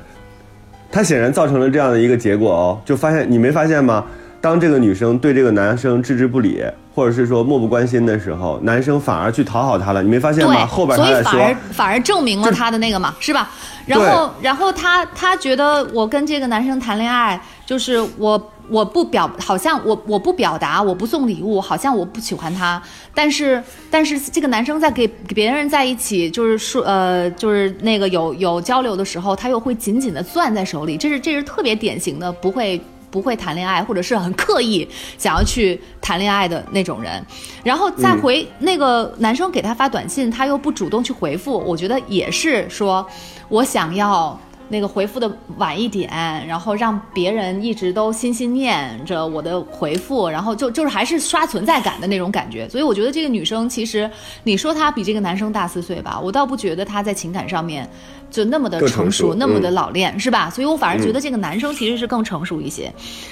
[0.91, 4.06] 他显然造成了这样的一个结果哦，就发现你没发现吗？
[4.39, 10.65] 当这个女生对这个男生置之不理，或者是说漠不关心的时候，男生反而去讨好她了，你没发现吗？
[10.65, 13.49] 后，边所以反而，反而证明了他的那个嘛，是吧？
[13.86, 22.82] 然后然后他他觉得我跟这个男生谈恋爱，就是我我不表，好像我我不表达，我不送礼物，好像我不喜欢他，
[23.15, 32.80] 但是但是这个男生在给给别人在一起，就是说呃就是那个有有交流的时候，他又会紧紧的攥在手里，这是这是特别典型的不会。
[33.12, 37.24] 不会谈恋爱，或者是很刻意想要去谈恋爱的那种人，
[37.63, 43.06] 然后再回、那个男生给他发短信，他又不主动去回复，我觉得也是说，
[43.50, 44.39] 我想要
[44.71, 46.10] 那个回复的晚一点，
[46.47, 52.69] 然后让别人一直都心心念着我的回复，然后就就是还是刷存在感的那种感觉。
[52.69, 54.10] 所以我觉得这个女生其实，
[54.43, 57.87] 你说她比这个男生大四岁吧，我倒不觉得她在情感上面
[58.31, 60.50] 就那么的更成成熟那么的嗯老练，是吧？
[60.50, 62.89] 所以我反而觉得这个男生其实是更成熟一些。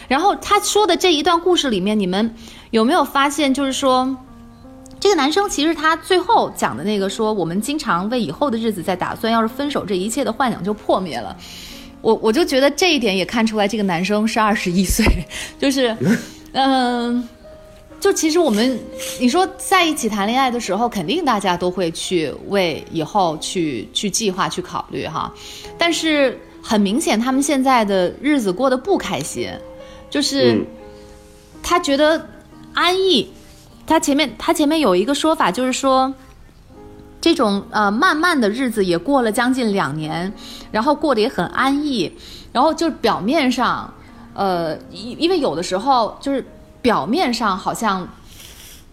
[0.10, 2.36] 然后他说的这一段故事里面，你们
[2.72, 4.14] 有没有发现，就是说？
[5.00, 11.36] 这个男生其实他最后讲的那个说，我们经常为以后的日子在打算，要是分手，这一切的幻想就破灭了。
[12.02, 15.06] 我我就觉得这一点也看出来，这个男生是二十一岁，
[15.58, 15.96] 就是，
[16.52, 17.28] 嗯、
[18.00, 18.78] 就其实我们
[19.22, 25.34] 你说在一起谈恋爱的时候，肯定大家都会去为以后去去计划、去考虑哈。
[25.78, 29.50] 但是很明显，他们现在的日子过得不开心，
[30.10, 30.66] 就是嗯
[31.64, 32.28] 他觉得
[32.74, 33.30] 安逸。
[33.90, 36.14] 他前面他前面有一个说法，就是说，
[37.20, 40.32] 这种呃慢慢的日子也过了将近两年，
[40.72, 42.12] 然后过得也很安逸，
[42.54, 43.92] 然后就是表面上，
[44.36, 46.46] 呃，因因为有的时候就是
[46.82, 48.08] 表面上好像。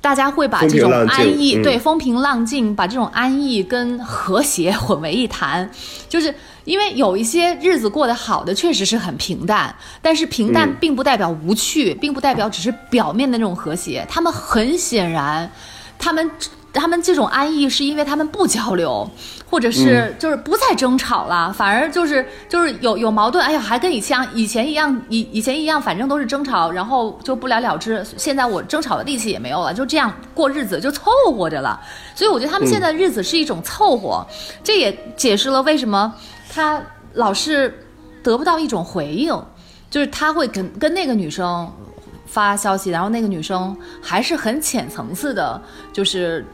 [0.07, 5.69] 大家会把这种安逸，对风平浪静，把这种安逸跟和谐 混为一谈，
[6.09, 6.33] 就是
[6.65, 15.51] 因为有一些日子过得好的，确实是很平淡，但是平淡并不代表无趣，并不代表只是表面的那种和谐，他们很显然，
[15.99, 16.31] 他们。
[16.77, 19.09] 他们这种安逸是因为他们不交流，
[19.51, 28.05] 或者是就是不再争吵了，反而就是就是有有矛盾，哎呀，还跟以前以前一样，以以前一样，反正都是争吵，然后就不了了之。
[28.17, 31.81] 现在我争吵的力气也没有了，就这样过日子就凑合着了。
[32.15, 34.27] 所以我觉得他们现在的日子是一种凑合，
[34.63, 36.15] 这也解释了为什么
[36.53, 36.83] 他
[37.15, 37.73] 老是
[38.23, 39.35] 得不到一种回应，
[39.89, 41.73] 就是他会跟跟那个女生
[42.27, 45.61] 发消息，然后那个女生还是很浅层次的，
[45.93, 46.45] 就是。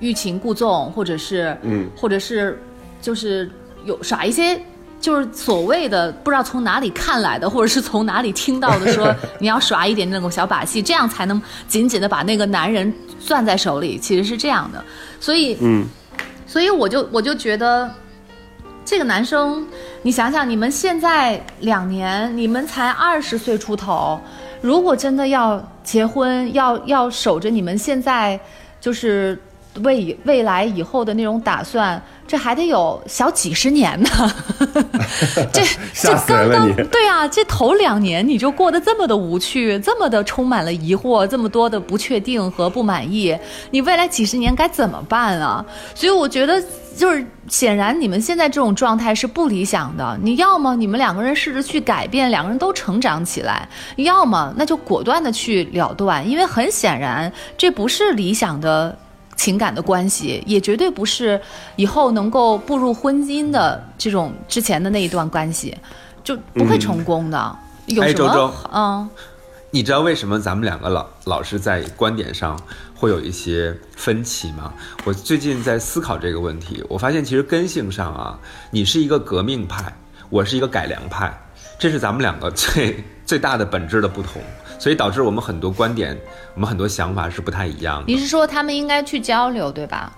[0.00, 2.60] 欲擒故纵，或者是，嗯，或者是，
[3.00, 3.50] 就是
[3.84, 4.60] 有耍一些，
[4.98, 14.82] 就是所谓的不知道从哪里看来的，或者是从哪里听到的，说你要耍一点那种小把戏，这样才能紧紧的把那个男人攥在手里，其实是这样的。
[15.20, 15.84] 所以，嗯，
[16.46, 17.90] 所以我就我就觉得，
[18.84, 19.66] 这个男生，
[20.02, 24.18] 你想想，你们现在两年，你们才二十岁出头，
[24.62, 28.40] 如果真的要结婚，要要守着你们现在
[28.80, 29.38] 就是。
[29.82, 34.08] 为未来以后的那种打算，这还得有小几十年呢。
[35.52, 35.62] 这
[35.94, 43.36] 这刚刚对啊，这头两年你就过得这么的无趣，这么的充满了疑惑，这么多的不确定和不满意，
[43.70, 45.64] 你未来几十年该怎么办啊？
[45.94, 46.62] 所以我觉得，
[46.96, 50.18] 就是显然你们现在这种状态是不理想的。
[50.20, 53.66] 你要么你们两个人试着去改变，两个人都成长起来；
[53.96, 58.98] 要么那就果断的去了断，因为很显然这不是理想的。
[59.40, 61.40] 情感的关系也绝对不是
[61.76, 65.74] 以后能够步入婚姻的这种之前的那一段关系，
[66.22, 67.58] 就不会成功的。
[68.02, 69.08] 哎，周周，嗯，
[69.70, 72.54] 你知道为什么咱们两个老老是在观点上
[72.94, 74.74] 会有一些分歧吗？
[75.04, 78.38] 我最近在思考这个问题，我发现其实根性上啊，
[78.70, 79.90] 你是一个革命派，
[80.28, 81.32] 我是一个改良派，
[81.78, 84.42] 这是咱们两个最最大的本质的不同。
[84.80, 86.18] 所以导致我们很多观点，
[86.54, 88.04] 我们很多想法是不太一样的。
[88.08, 90.10] 你是说他们应该去交流，对吧？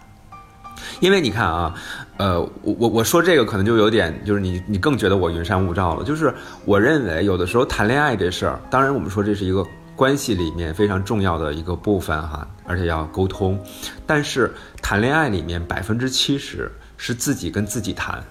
[1.00, 1.74] 因为你看啊，
[2.16, 6.04] 呃，我我我说这个可能就有点，就是你你更觉得我云山雾罩了。
[6.04, 6.32] 就是
[6.64, 13.60] 我认为有的时候谈恋爱这事儿，当然我们说这是一个关系里面非常重要的一个部分哈，而且要沟通。
[14.06, 18.22] 但是谈恋爱里面百分之七十是自己跟自己谈，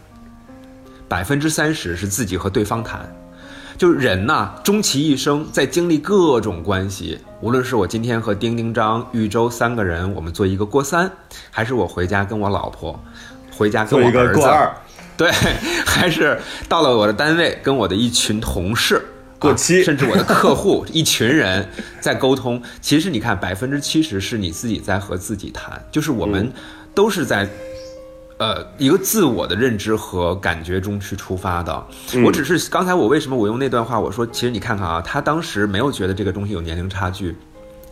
[1.08, 3.08] 百分之三十是自己和对方谈。
[3.82, 11.12] 就是人呐，终其一生在经历各种关系，无论是我今天和丁丁张玉州三个人，我们做一个过三，
[11.50, 13.04] 还是我回家跟我老婆，
[13.50, 14.48] 回家跟我儿子，
[15.18, 15.32] 对，
[15.84, 19.04] 还是到了我的单位跟我的一群同事
[19.40, 21.68] 过期，甚至我的客户一群人
[22.00, 22.62] 在沟通。
[22.82, 26.54] 其实你看，百分之七十是你自己在和自己谈，就是我们
[26.94, 27.50] 都是在。
[28.42, 31.86] 呃，一个自我的认知和感觉中去出发的。
[32.26, 37.36] 我只是刚才我为什么我用那段话，我说其实你看看啊，他当时没有觉得这个东西有年龄差距，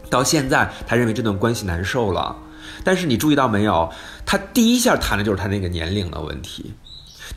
[0.10, 2.36] 到现在他认为这段关系难受了。
[2.84, 3.88] 但是你注意到没有，
[4.26, 6.74] 他第一下谈的就是他那个年龄的问题。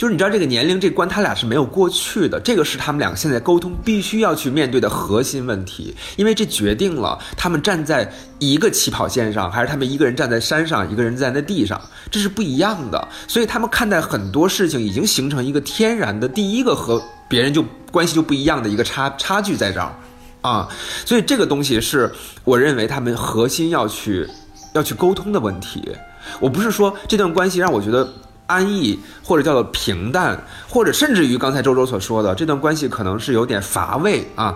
[0.03, 11.81] 就是你知道这个年龄这关他俩是没有过去的，这个是他们两个现在沟通必须要去面对的核心问题，因为这决定了他们站在一个起跑线上，还是他们一个人站在山上，一个人站在地上，
[12.11, 13.07] 这是不一样的。
[13.29, 19.95] 所以他们看待很多事情已经形成一个天然的第一个和别人就关系就不一样的一个差差距在这儿，
[20.41, 20.69] 啊，
[21.07, 22.11] 所以这个东西是
[22.43, 24.29] 我认为他们核心要去
[24.73, 25.81] 要去沟通的问题。
[26.41, 28.13] 我不是说这段关系让我觉得。
[28.53, 30.39] 安逸，或者叫做平淡，
[30.69, 34.55] 或者甚至于刚才周周所说的这段关系可能是有点乏味啊，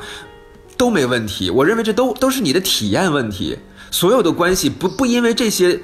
[0.77, 1.49] 都没问题。
[1.49, 3.59] 我认为这都都是你的体验问题。
[3.91, 5.81] 所有的关系不不因为这些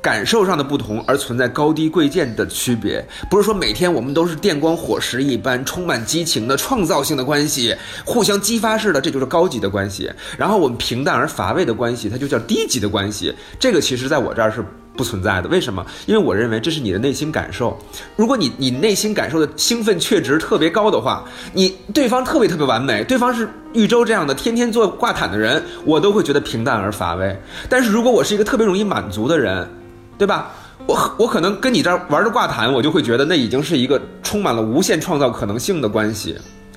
[0.00, 10.08] 感受上的不同而存在高低贵贱的区别，不是说每天我们都是电光火石一般充满激情的创造性的关系，互相激发式的，这就是高级的关系。
[10.38, 13.34] 然后我们平淡而乏味的关系，它就叫低级的关系。
[13.58, 14.64] 这个其实在我这儿是。
[14.96, 15.84] 不存在的，为什么？
[16.06, 17.76] 因为我认为这是你的内心感受。
[18.16, 27.38] 如果你你内心感受的兴奋确值特别高的话，你对方特别特别完美，对方是玉州这样的天天做挂毯的人，我都会觉得平淡而乏味。
[27.68, 29.68] 但是如果我是一个特别容易满足的人，
[30.16, 30.50] 对吧？
[30.86, 36.36] 我我可能跟你这儿玩着挂毯，我就会觉得那已经是一个充满了无限创造可能性的关系。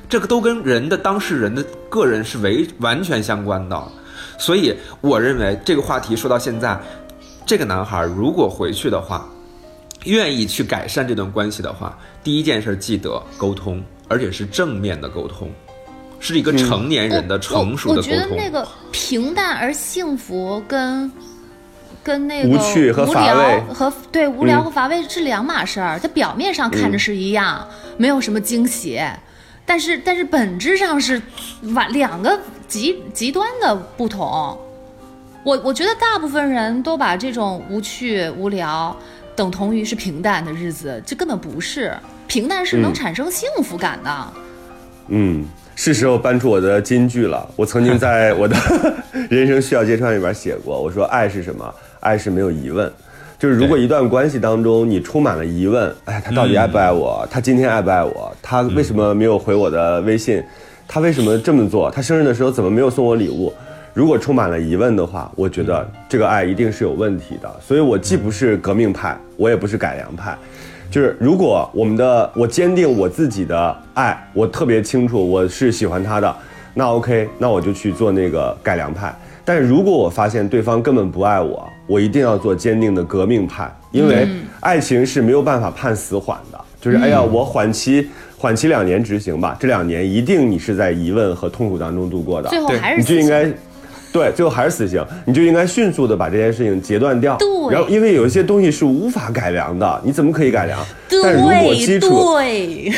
[0.09, 3.81] 这个都跟人的当事人的个人是为完全相关的。
[4.39, 6.79] 所以我认为这个话题说到现在。
[7.49, 9.27] 这个男孩如果回去的话，
[10.05, 15.49] 愿意去改善这段关系的话，第一件事记得沟通，而且是正面的沟通，
[16.19, 18.35] 是一个成年人的成熟的沟通我觉得。
[18.35, 21.11] 那个平淡而幸福跟
[22.03, 25.99] 跟那个无趣和乏味无聊和对无聊嗯和乏味是两码事儿。
[25.99, 29.01] 它表面上看着是一样，没有什么惊喜，
[29.65, 31.19] 但是但是本质上是
[31.73, 34.55] 完两个极极端的不同。
[35.43, 38.95] 我我觉得大部分人都把这种无趣无聊
[39.35, 41.93] 等同于是平淡的日子，这根本不是。
[42.27, 44.27] 平淡是能嗯产生幸福感的。
[45.07, 47.49] 嗯，是时候搬出我的金句了。
[47.55, 48.55] 我曾经在我的
[49.29, 51.73] 人生需要揭穿里边写过，我说爱是什么？
[52.01, 52.91] 爱是没有疑问。
[53.39, 57.25] 就是如果一段关系当中你充满了疑问，哎，他到底爱不爱我？
[57.31, 58.35] 他今天爱不爱我？
[58.41, 60.43] 他为什么没有回我的微信？
[60.85, 61.89] 他为什么这么做？
[61.89, 63.51] 他生日的时候怎么没有送我礼物？
[63.99, 67.53] 如果充满了疑问的话，我觉得这个爱一定是有问题的。
[67.59, 70.37] 所以我既不是革命派，我也不是改良派。
[70.89, 76.33] 就是如果我们的我坚定我自己的爱，我特别清楚我是喜欢他的，
[76.73, 79.13] 那 OK，那我就去做那个改良派。
[79.43, 84.25] 但是如果我发现对方根本不爱我，我一定要做坚定的革命派，因为
[84.61, 86.59] 爱情是没有办法判死缓的。
[86.79, 93.51] 就是哎呀，我缓期缓期两年执行吧，这两年一定你是在疑问和痛苦当中度过的，最后对还是你就应该，
[94.11, 97.37] 对，最后还是死刑，你就应该迅速的把这件事情截断掉。
[97.37, 100.79] 对然后因为有一些东西是无法改良的，你怎么可以改良？
[101.23, 102.91] 但如果基础，对，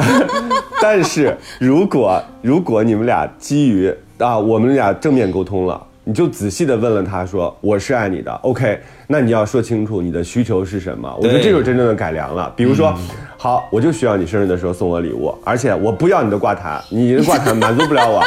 [0.80, 5.86] 但是如果如果你们俩基于啊，我们俩正面沟通了。
[6.02, 8.80] 你就仔细的问了他说：“我是爱你的，OK？
[9.06, 11.14] 那你要说清楚你的需求是什么。
[11.18, 12.52] 我觉得这就是真正的改良了。
[12.56, 12.92] 比如说，
[13.36, 18.24] 好，我就需要你生日的时候送我礼物，而且我不要你的挂毯，你的挂毯满足不了我。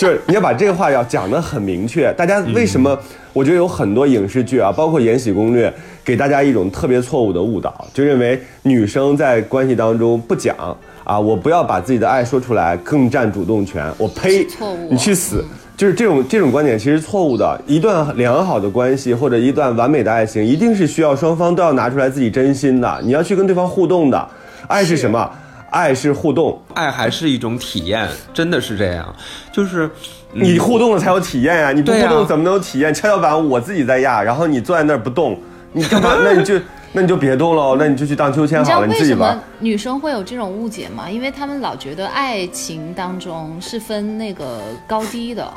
[0.00, 2.10] 就是你要把这个话要讲得很明确。
[2.14, 2.98] 大家为什么？
[3.34, 5.68] 我觉得有很多影视剧啊，包括《延禧攻略》，
[6.02, 10.56] 给大家一种特别错误的误导，就认为女生在关系当中不讲
[11.04, 13.84] 啊，我不要把自己的爱说出来，更占主动权。
[13.98, 14.46] 我呸！
[14.46, 15.44] 错误你去死！
[15.76, 17.60] 就是这种这种观点其实错误的。
[17.66, 24.28] 一段良好的关系或者一段完美的爱情，一定是需要双方都要拿出来自己真心的，你要去跟对方互动的。
[24.66, 25.30] 爱是什么？
[25.70, 29.14] 爱是互动，爱还是一种体验，真的是这样。
[29.52, 29.90] 就是
[30.32, 32.92] 你互动了才有体验呀、你不互动怎么能有体验？
[32.92, 35.38] 跷跷板我自己在压，然后你坐在那儿不动，
[35.72, 36.16] 你干嘛？
[36.24, 36.60] 那你就
[36.92, 39.42] 那你就别动喽，那你就去荡秋千好了，你自己玩为什么。
[39.60, 41.08] 女生会有这种误解吗？
[41.08, 45.48] 因为她们老觉得爱情当中是分那个高低的，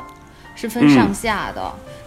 [0.54, 1.60] 是分上下的。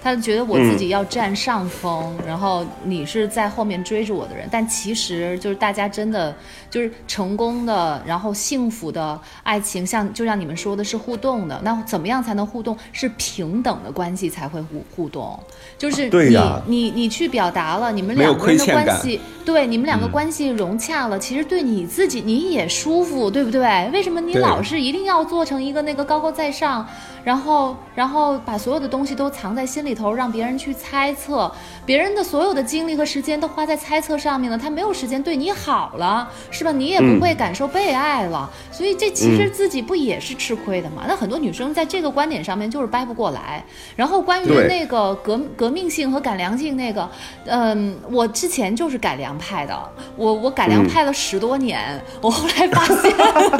[0.07, 4.47] 她觉得我自己要占上风，然后你是在后面追着我的人。
[4.49, 6.33] 但其实就是大家真的
[6.69, 11.59] 就是成功的，然后幸福的爱情，像就像你们说的是互动的。
[11.63, 12.77] 那怎么样才能互动？
[12.93, 15.37] 是平等的关系才会互互动。
[15.77, 23.89] 就是你你你去表达了你们两个人的关系，对你们两个关系融洽了，其实对你自己你也舒服，对不对？
[23.91, 26.87] 为什么你老是一定要做成一个那个高高在上，
[27.27, 31.51] 然后然后把所有的东西都藏在心里头，让别人去猜测，
[31.85, 36.71] 别人的所有的精力和时间都花在猜测上面了，他没有时间对你好了，是吧？
[36.71, 41.03] 你也不会感受被爱了，所以这其实自己不也是吃亏的嘛？
[41.05, 43.61] 那很多女生在这个观点上面就是掰不过来。
[43.97, 47.09] 然后关于那个革革命性和改良性那个，
[47.47, 49.77] 嗯，我之前就是改良派的，
[50.15, 53.13] 我我改良派了十多年，我后来发现，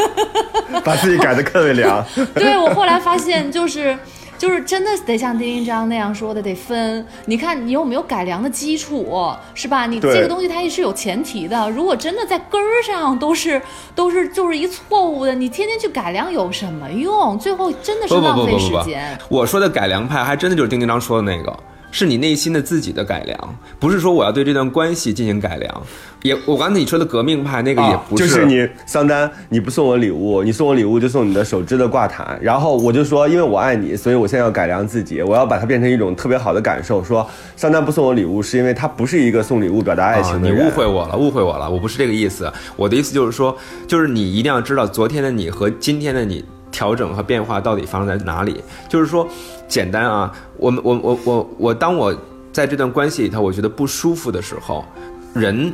[0.86, 2.02] 把自己改的更为凉。
[2.34, 3.98] 对我后来发现就是。
[4.38, 7.04] 就是真的得像丁丁章那样说的，得分。
[7.26, 9.88] 你看你有没有改良的基础，是吧？
[9.88, 11.68] 你这个东西它也是有前提的。
[11.72, 13.60] 如果真的在根儿上都是
[13.96, 17.36] 都是就是一错误的，你天天去改良有什么用？
[17.40, 21.60] 最后真的是浪费不不不不时间。，我说的改良派还真的就是丁丁章说的那个，
[21.98, 25.84] 是你内心的自己的改良，不是说我要对这段关系进行改良。
[26.22, 37.04] 也，我刚才你说的革命派那个也啊，不就是你桑丹，你不送我礼物，你送我礼物就送你的手织的挂毯，然后我就说，因为我爱你，所以我现在要改良自己，我要把它变成一种特别好的感受。
[37.04, 40.68] 说桑丹不送我礼物，是因为他不是一个送礼物表达爱情啊，你的人。
[40.68, 42.52] 误会我了，误会我了，我不是这个意思。
[42.76, 48.62] 我的意思就是说，就是你一定要知道昨天的你和今天的你调整和变化到底发生在哪里。
[48.90, 49.28] 就是说，
[49.68, 52.16] 简单啊，我们我我我我，当我
[52.52, 54.86] 在这段关系里头，我觉得不舒服的时候，
[55.34, 55.74] 人。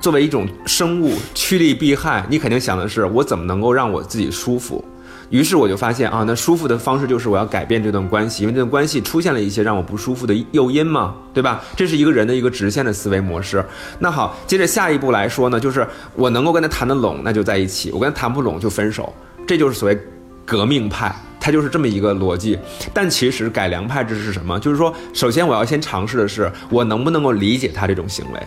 [0.00, 4.84] 作为一种生物，趋利避害，你肯定想的是我怎么能够让我自己舒服。
[5.30, 11.62] 于是我就发现啊，那舒服的方式就是我要改变这段关系，因为这段关系出现了一些让我不舒服的诱因嘛，对吧？
[11.74, 13.64] 这是一个人的一个直线的思维模式。
[13.98, 19.10] 那好，接着下一步来说呢，就是我能够跟他谈得拢，那就在一起；我跟他谈不拢就分手。
[19.46, 19.98] 这就是所谓
[20.44, 22.58] 革命派，他就是这么一个逻辑。
[22.92, 24.58] 但其实改良派这是什么？
[24.60, 28.40] 就是说，首先我要先尝试的是，我能不能够理解他这种行为。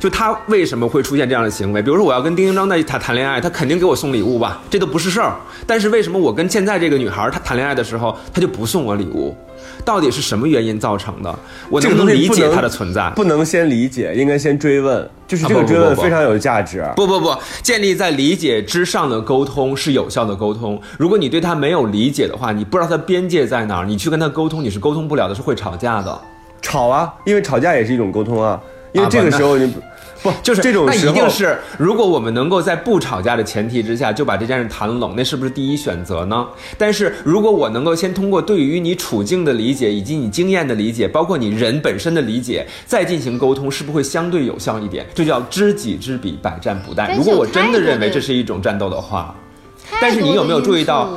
[0.00, 1.82] 就他为什么会出现这样的行为？
[1.82, 5.36] 比如说，我要跟丁丁张在他谈恋爱，他肯定给我送礼物吧，这都不是事儿。
[5.66, 9.36] 但是为什么我跟现在这个女孩她谈恋爱的时候，她就不送我礼物？
[9.84, 11.38] 到底是什么原因造成的？
[11.68, 13.10] 我能不能理解它的存在？
[13.10, 15.06] 不能先理解，应该先追问。
[15.28, 16.82] 就是这个追问非常有价值。
[16.96, 20.80] 不不不，建立在理解之上的沟通是有效的沟通。
[20.98, 26.18] 如果你对他没有理解的话，你不知道他边界在哪儿，你去跟他沟通，你是沟通不了的，是会吵架的。
[26.62, 28.58] 吵啊，因为吵架也是一种沟通啊。
[28.92, 29.70] 因为这个时候你。
[30.22, 36.46] 不，就是这种那一定是，如果我们能够在不吵架的前提之下就把这件事谈拢，那是不是第一选择呢？
[36.76, 45.06] 但是如果我能够先通过对于你处境的理解，以及你经验的理解，包括你人本身的理解，再进行沟通，是不是会相对有效一点？
[45.14, 47.16] 这叫知己知彼，百战不殆。
[47.16, 49.34] 如果我真的认为这是一种战斗的话，
[50.00, 51.08] 但是你有没有注意到？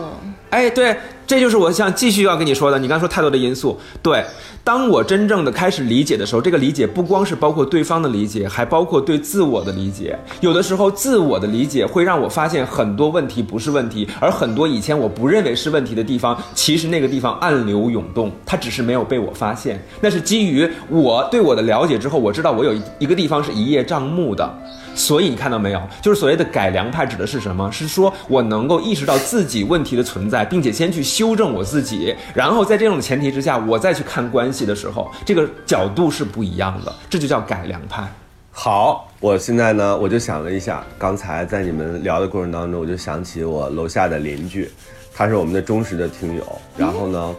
[0.49, 0.95] 哎，对，
[1.25, 2.77] 这就是我想继续要跟你说的。
[2.79, 4.23] 你刚说太多的因素，对。
[4.65, 10.17] 当我真正的开始理解的时候，这个理解不光是包括对方的理解，还包括对自我的理解。
[10.39, 19.77] 有的时候，自我的理解会让我发现很多问题不是问题，而很多以前我不认为是问题的地方，其实那个地方暗流涌动，它只是没有被我发现。
[19.99, 24.49] 那是基于我对我的了解之后，我知道我有一个地方是一叶障目的。
[24.95, 25.81] 所以你看到没有？
[26.01, 27.71] 就是所谓的改良派指的是什么？
[27.71, 38.03] 是说我能够意识到自己问题的存在，并且先去修正我自己，然后在这种前提之下，我再去看关系的时候，这个角度是不一样的，这就叫改良派。
[38.51, 44.69] 好，我现在呢，我就想了一下，刚才在你们聊的过程当中，我就想起我楼下的邻居，
[45.15, 47.35] 他是我们的忠实的听友，然后呢，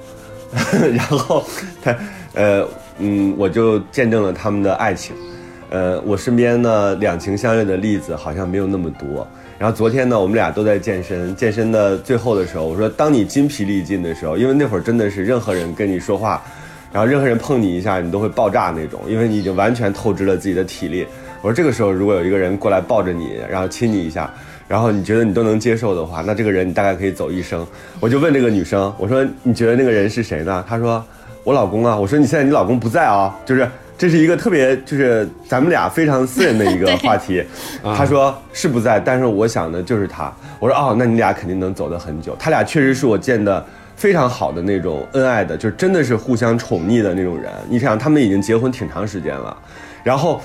[0.93, 1.45] 然后
[1.83, 1.97] 他，
[2.35, 2.67] 呃，
[2.99, 5.15] 嗯，我就见证了他们的爱情。
[5.75, 9.27] 呃，我身边呢两情相悦的例子好像没有那么多。
[9.59, 16.41] 然后昨天呢，我们俩都在健身，健身的最后的时候，我说，当你筋疲力尽的时候，因为那会儿真的是任何人跟你说话，
[16.93, 21.05] 然后任何人碰你一下，你都会爆炸那种，因为你已经完全透支了自己的体力。
[21.43, 24.33] 我说这个时候如果有一个人过来抱着你，然后亲你一下，
[24.69, 27.67] 然后你觉得你都能接受的话，那这个人你大概可以走一生。
[27.99, 30.65] 我就问这个女生，我说你觉得那个人是谁呢？
[30.69, 31.05] 她说
[31.43, 31.97] 我老公啊。
[31.97, 33.69] 我说你现在你老公不在啊，就是。
[33.97, 37.45] 这是一个特别就是咱们俩非常私人的一个 话题，
[37.83, 40.33] 他说是不在，但是我想的就是他。
[40.59, 42.37] 我说哦，那你俩肯定能走得很久。
[42.39, 43.65] 他俩确实是我见的
[43.97, 47.53] 非常好的那种恩爱的，就真的是互相宠溺的那种人。
[47.69, 49.57] 你想，他们已经结婚挺长时间了，
[50.03, 50.41] 然后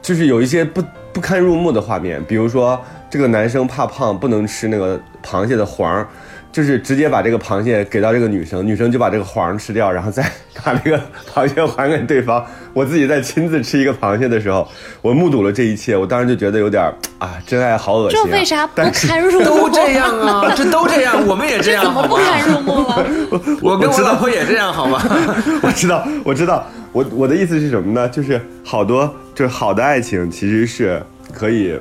[0.00, 6.06] 就是有一些不不堪入目的画面，比如说这个男生怕胖不能吃那个螃蟹的黄。
[6.52, 10.22] 就是直接把这个螃蟹给到这个女生，女生就把这个黄吃掉，然后再
[10.64, 11.00] 把这个
[11.32, 12.44] 螃蟹还给对方。
[12.72, 14.66] 我自己在亲自吃一个螃蟹的时候，
[15.00, 16.82] 我目睹了这一切，我当时就觉得有点
[17.18, 18.18] 啊，真爱好恶心。
[18.22, 19.44] 这为啥不堪入目？
[19.44, 23.06] 都这样啊，这都这样，我们也这样，怎么不堪入目了？
[23.62, 25.00] 我跟我老婆也这样，好吗？
[25.62, 28.08] 我知道，我知道，我我的意思是什么呢？
[28.08, 31.00] 就是好多就是好的爱情其实是
[31.32, 31.78] 可以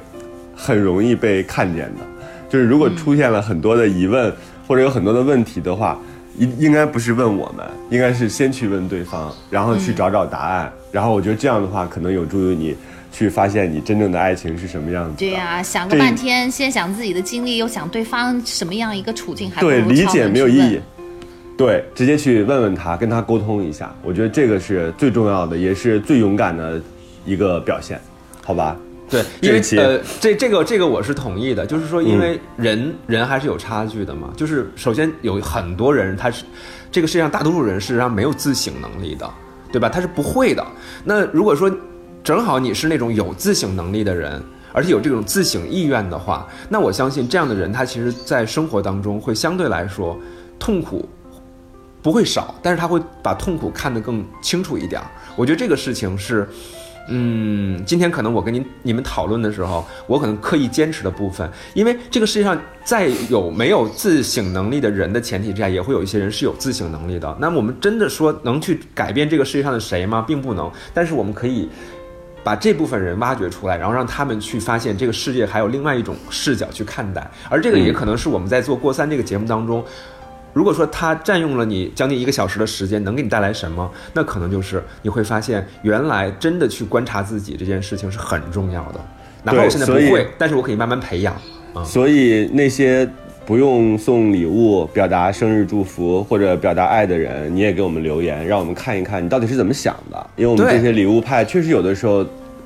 [0.55, 2.05] 很容易被看见的，
[2.49, 4.31] 就是如果出现了很多的疑问。
[4.69, 5.99] 或者有很多的问题的话，
[6.37, 10.71] 应应该不是问我们，应该是先去问对方，然后去找找答案。
[10.91, 12.75] 然后我觉得这样的话，可能有助于你
[13.11, 15.15] 去发现你真正的爱情是什么样子。
[15.17, 20.79] 对呀，想个半天，先想自己的经历，又想对方什么样一个处境，还对理解没有意义。
[21.57, 23.91] 对，直接去问问他，跟他沟通一下。
[24.03, 26.79] 我觉得这个是最重要的，也是最勇敢的
[27.25, 27.99] 一个表现，
[28.45, 28.77] 好吧？
[29.09, 34.31] 对， 因为呃，这这个这个我是同意的，就是说，因为人人还是有差距的嘛。
[34.37, 36.45] 就是首先有很多人他是，
[36.91, 39.29] 这个世界上大多数人事实上没有自省能力的，
[39.71, 39.89] 对吧？
[39.89, 40.65] 他是不会的。
[41.03, 41.71] 那如果说
[42.23, 44.41] 正好你是那种有自省能力的人，
[44.71, 50.19] 而且有这种自省意愿的话，那我相信这样的人他其实在生活当中会相对来说
[50.59, 51.09] 痛苦
[52.03, 55.01] 不会少，但是他会把痛苦看得更清楚一点。
[55.35, 56.47] 我觉得这个事情是。
[57.09, 67.35] 嗯，今天可能我跟您你们讨论的时候，我可能刻意坚持的部分，因为这个世界上在有没有自省能力的人的前提之下，也会有一些人是有自省能力的。
[67.39, 70.23] 那么我们真的说能去改变这个世界上的谁吗？
[70.27, 70.71] 并不能。
[70.93, 71.67] 但是我们可以
[72.43, 77.29] 把这部分人挖掘出来，然后让他们去发现这个世界还有另外一种视角去看待。
[77.49, 79.83] 而这个也可能是我们在做过三这个节目当中。
[80.53, 83.89] 如果说它占用了你将近一个小时的时间，能给你带来什么？
[84.13, 88.99] 那可能就是你会发现，原来真的去观察自己这件事情是很重要的。
[89.43, 91.35] 哪怕我现在不会，但是我可以慢慢培养。
[91.85, 93.07] 所以那些
[93.45, 100.29] 不用送礼物表达生日祝福或者表达爱的人，你也给我们留言，让我们看一看你到底是怎么想的。
[100.35, 102.25] 因为我们这些礼物派确实有的时候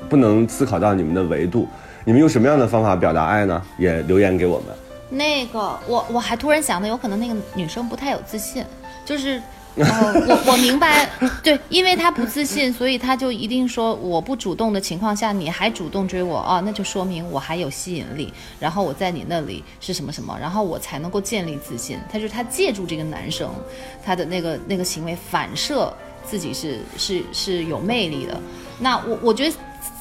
[0.09, 1.67] 不能思考到你们的维度。
[2.05, 3.61] 你们用什么样的方法表达爱呢？
[3.77, 4.67] 也留言给我们。
[5.13, 8.65] 那个，我我还突然想到，有可能那个女生不太有自信，
[9.05, 9.41] 就是
[9.75, 11.09] 呃，我我明白，
[11.41, 21.97] 对，因为她不自信，所以她就一定说我不主动的情况下，你还主动追我啊，那就说明我还有吸引力，然后我在你那里是什么什么，然后我才能够建立自信。
[22.11, 23.49] 她就是她借助这个男生，
[24.05, 25.91] 他的那个那个行为反射
[26.23, 28.39] 自己是是是有魅力的。
[28.79, 29.55] 那我我觉得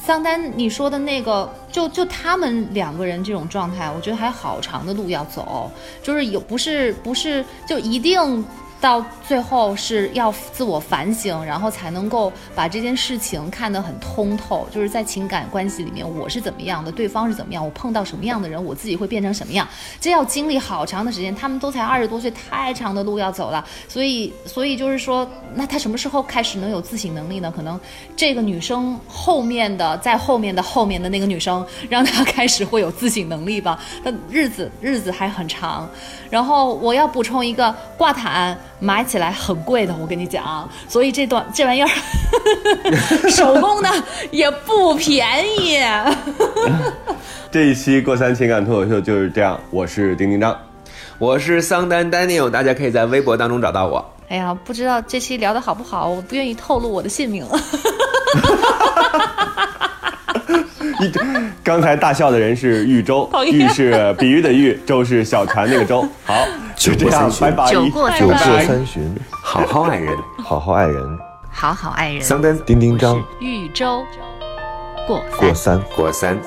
[0.05, 5.70] 桑丹你说的那个，就就他们两个人这种状态，我觉得还好长的路要走，
[6.03, 8.45] 就是有不是不是就一定。
[8.83, 14.66] 到最后是要自我反省，然后才能够把这件事情看得很通透。
[14.72, 19.66] 就是在情感关系里面，我是怎么样的，对方是怎么样，我碰到什么样的人，我自己会变成什么样，
[20.01, 21.33] 这要经历好长的时间。
[21.33, 23.64] 他们都才二十多岁，太长的路要走了。
[23.89, 25.24] 所以，所以就是说，
[25.55, 27.53] 那他什么时候开始能有自省能力呢？
[27.55, 27.78] 可能
[28.16, 33.78] 这个女生后面的，在后面的后面的那个女生，让她开始会有自省能力吧。
[34.03, 35.89] 那日子日子还很长。
[36.33, 38.59] 然后我要补充一个挂毯。
[38.85, 41.89] 买起来很贵的，我跟你讲，所以这段这玩意儿
[43.30, 43.89] 手工的
[44.33, 45.24] 也不便
[45.57, 45.78] 宜。
[47.49, 50.59] 这一期过三情感脱口秀就是这样，我是丁丁张，
[51.18, 54.05] 我是桑丹 Daniel，大家可以在微博当中找到我。
[54.28, 57.47] 哎呀，不知道这期聊的好不好，我不愿意透露我的姓名。
[61.62, 66.07] 刚才大笑的人是豫州，豫是比喻的豫，州是小船那个州。
[66.24, 66.46] 好，
[66.76, 67.70] 就这样，拜拜。
[67.70, 71.18] 酒过三巡，好好爱人，好好爱人，
[71.50, 72.20] 好好爱人。
[72.20, 74.05] 桑丹丁丁张，豫州
[75.07, 75.80] 过过三。
[75.96, 76.38] 过三。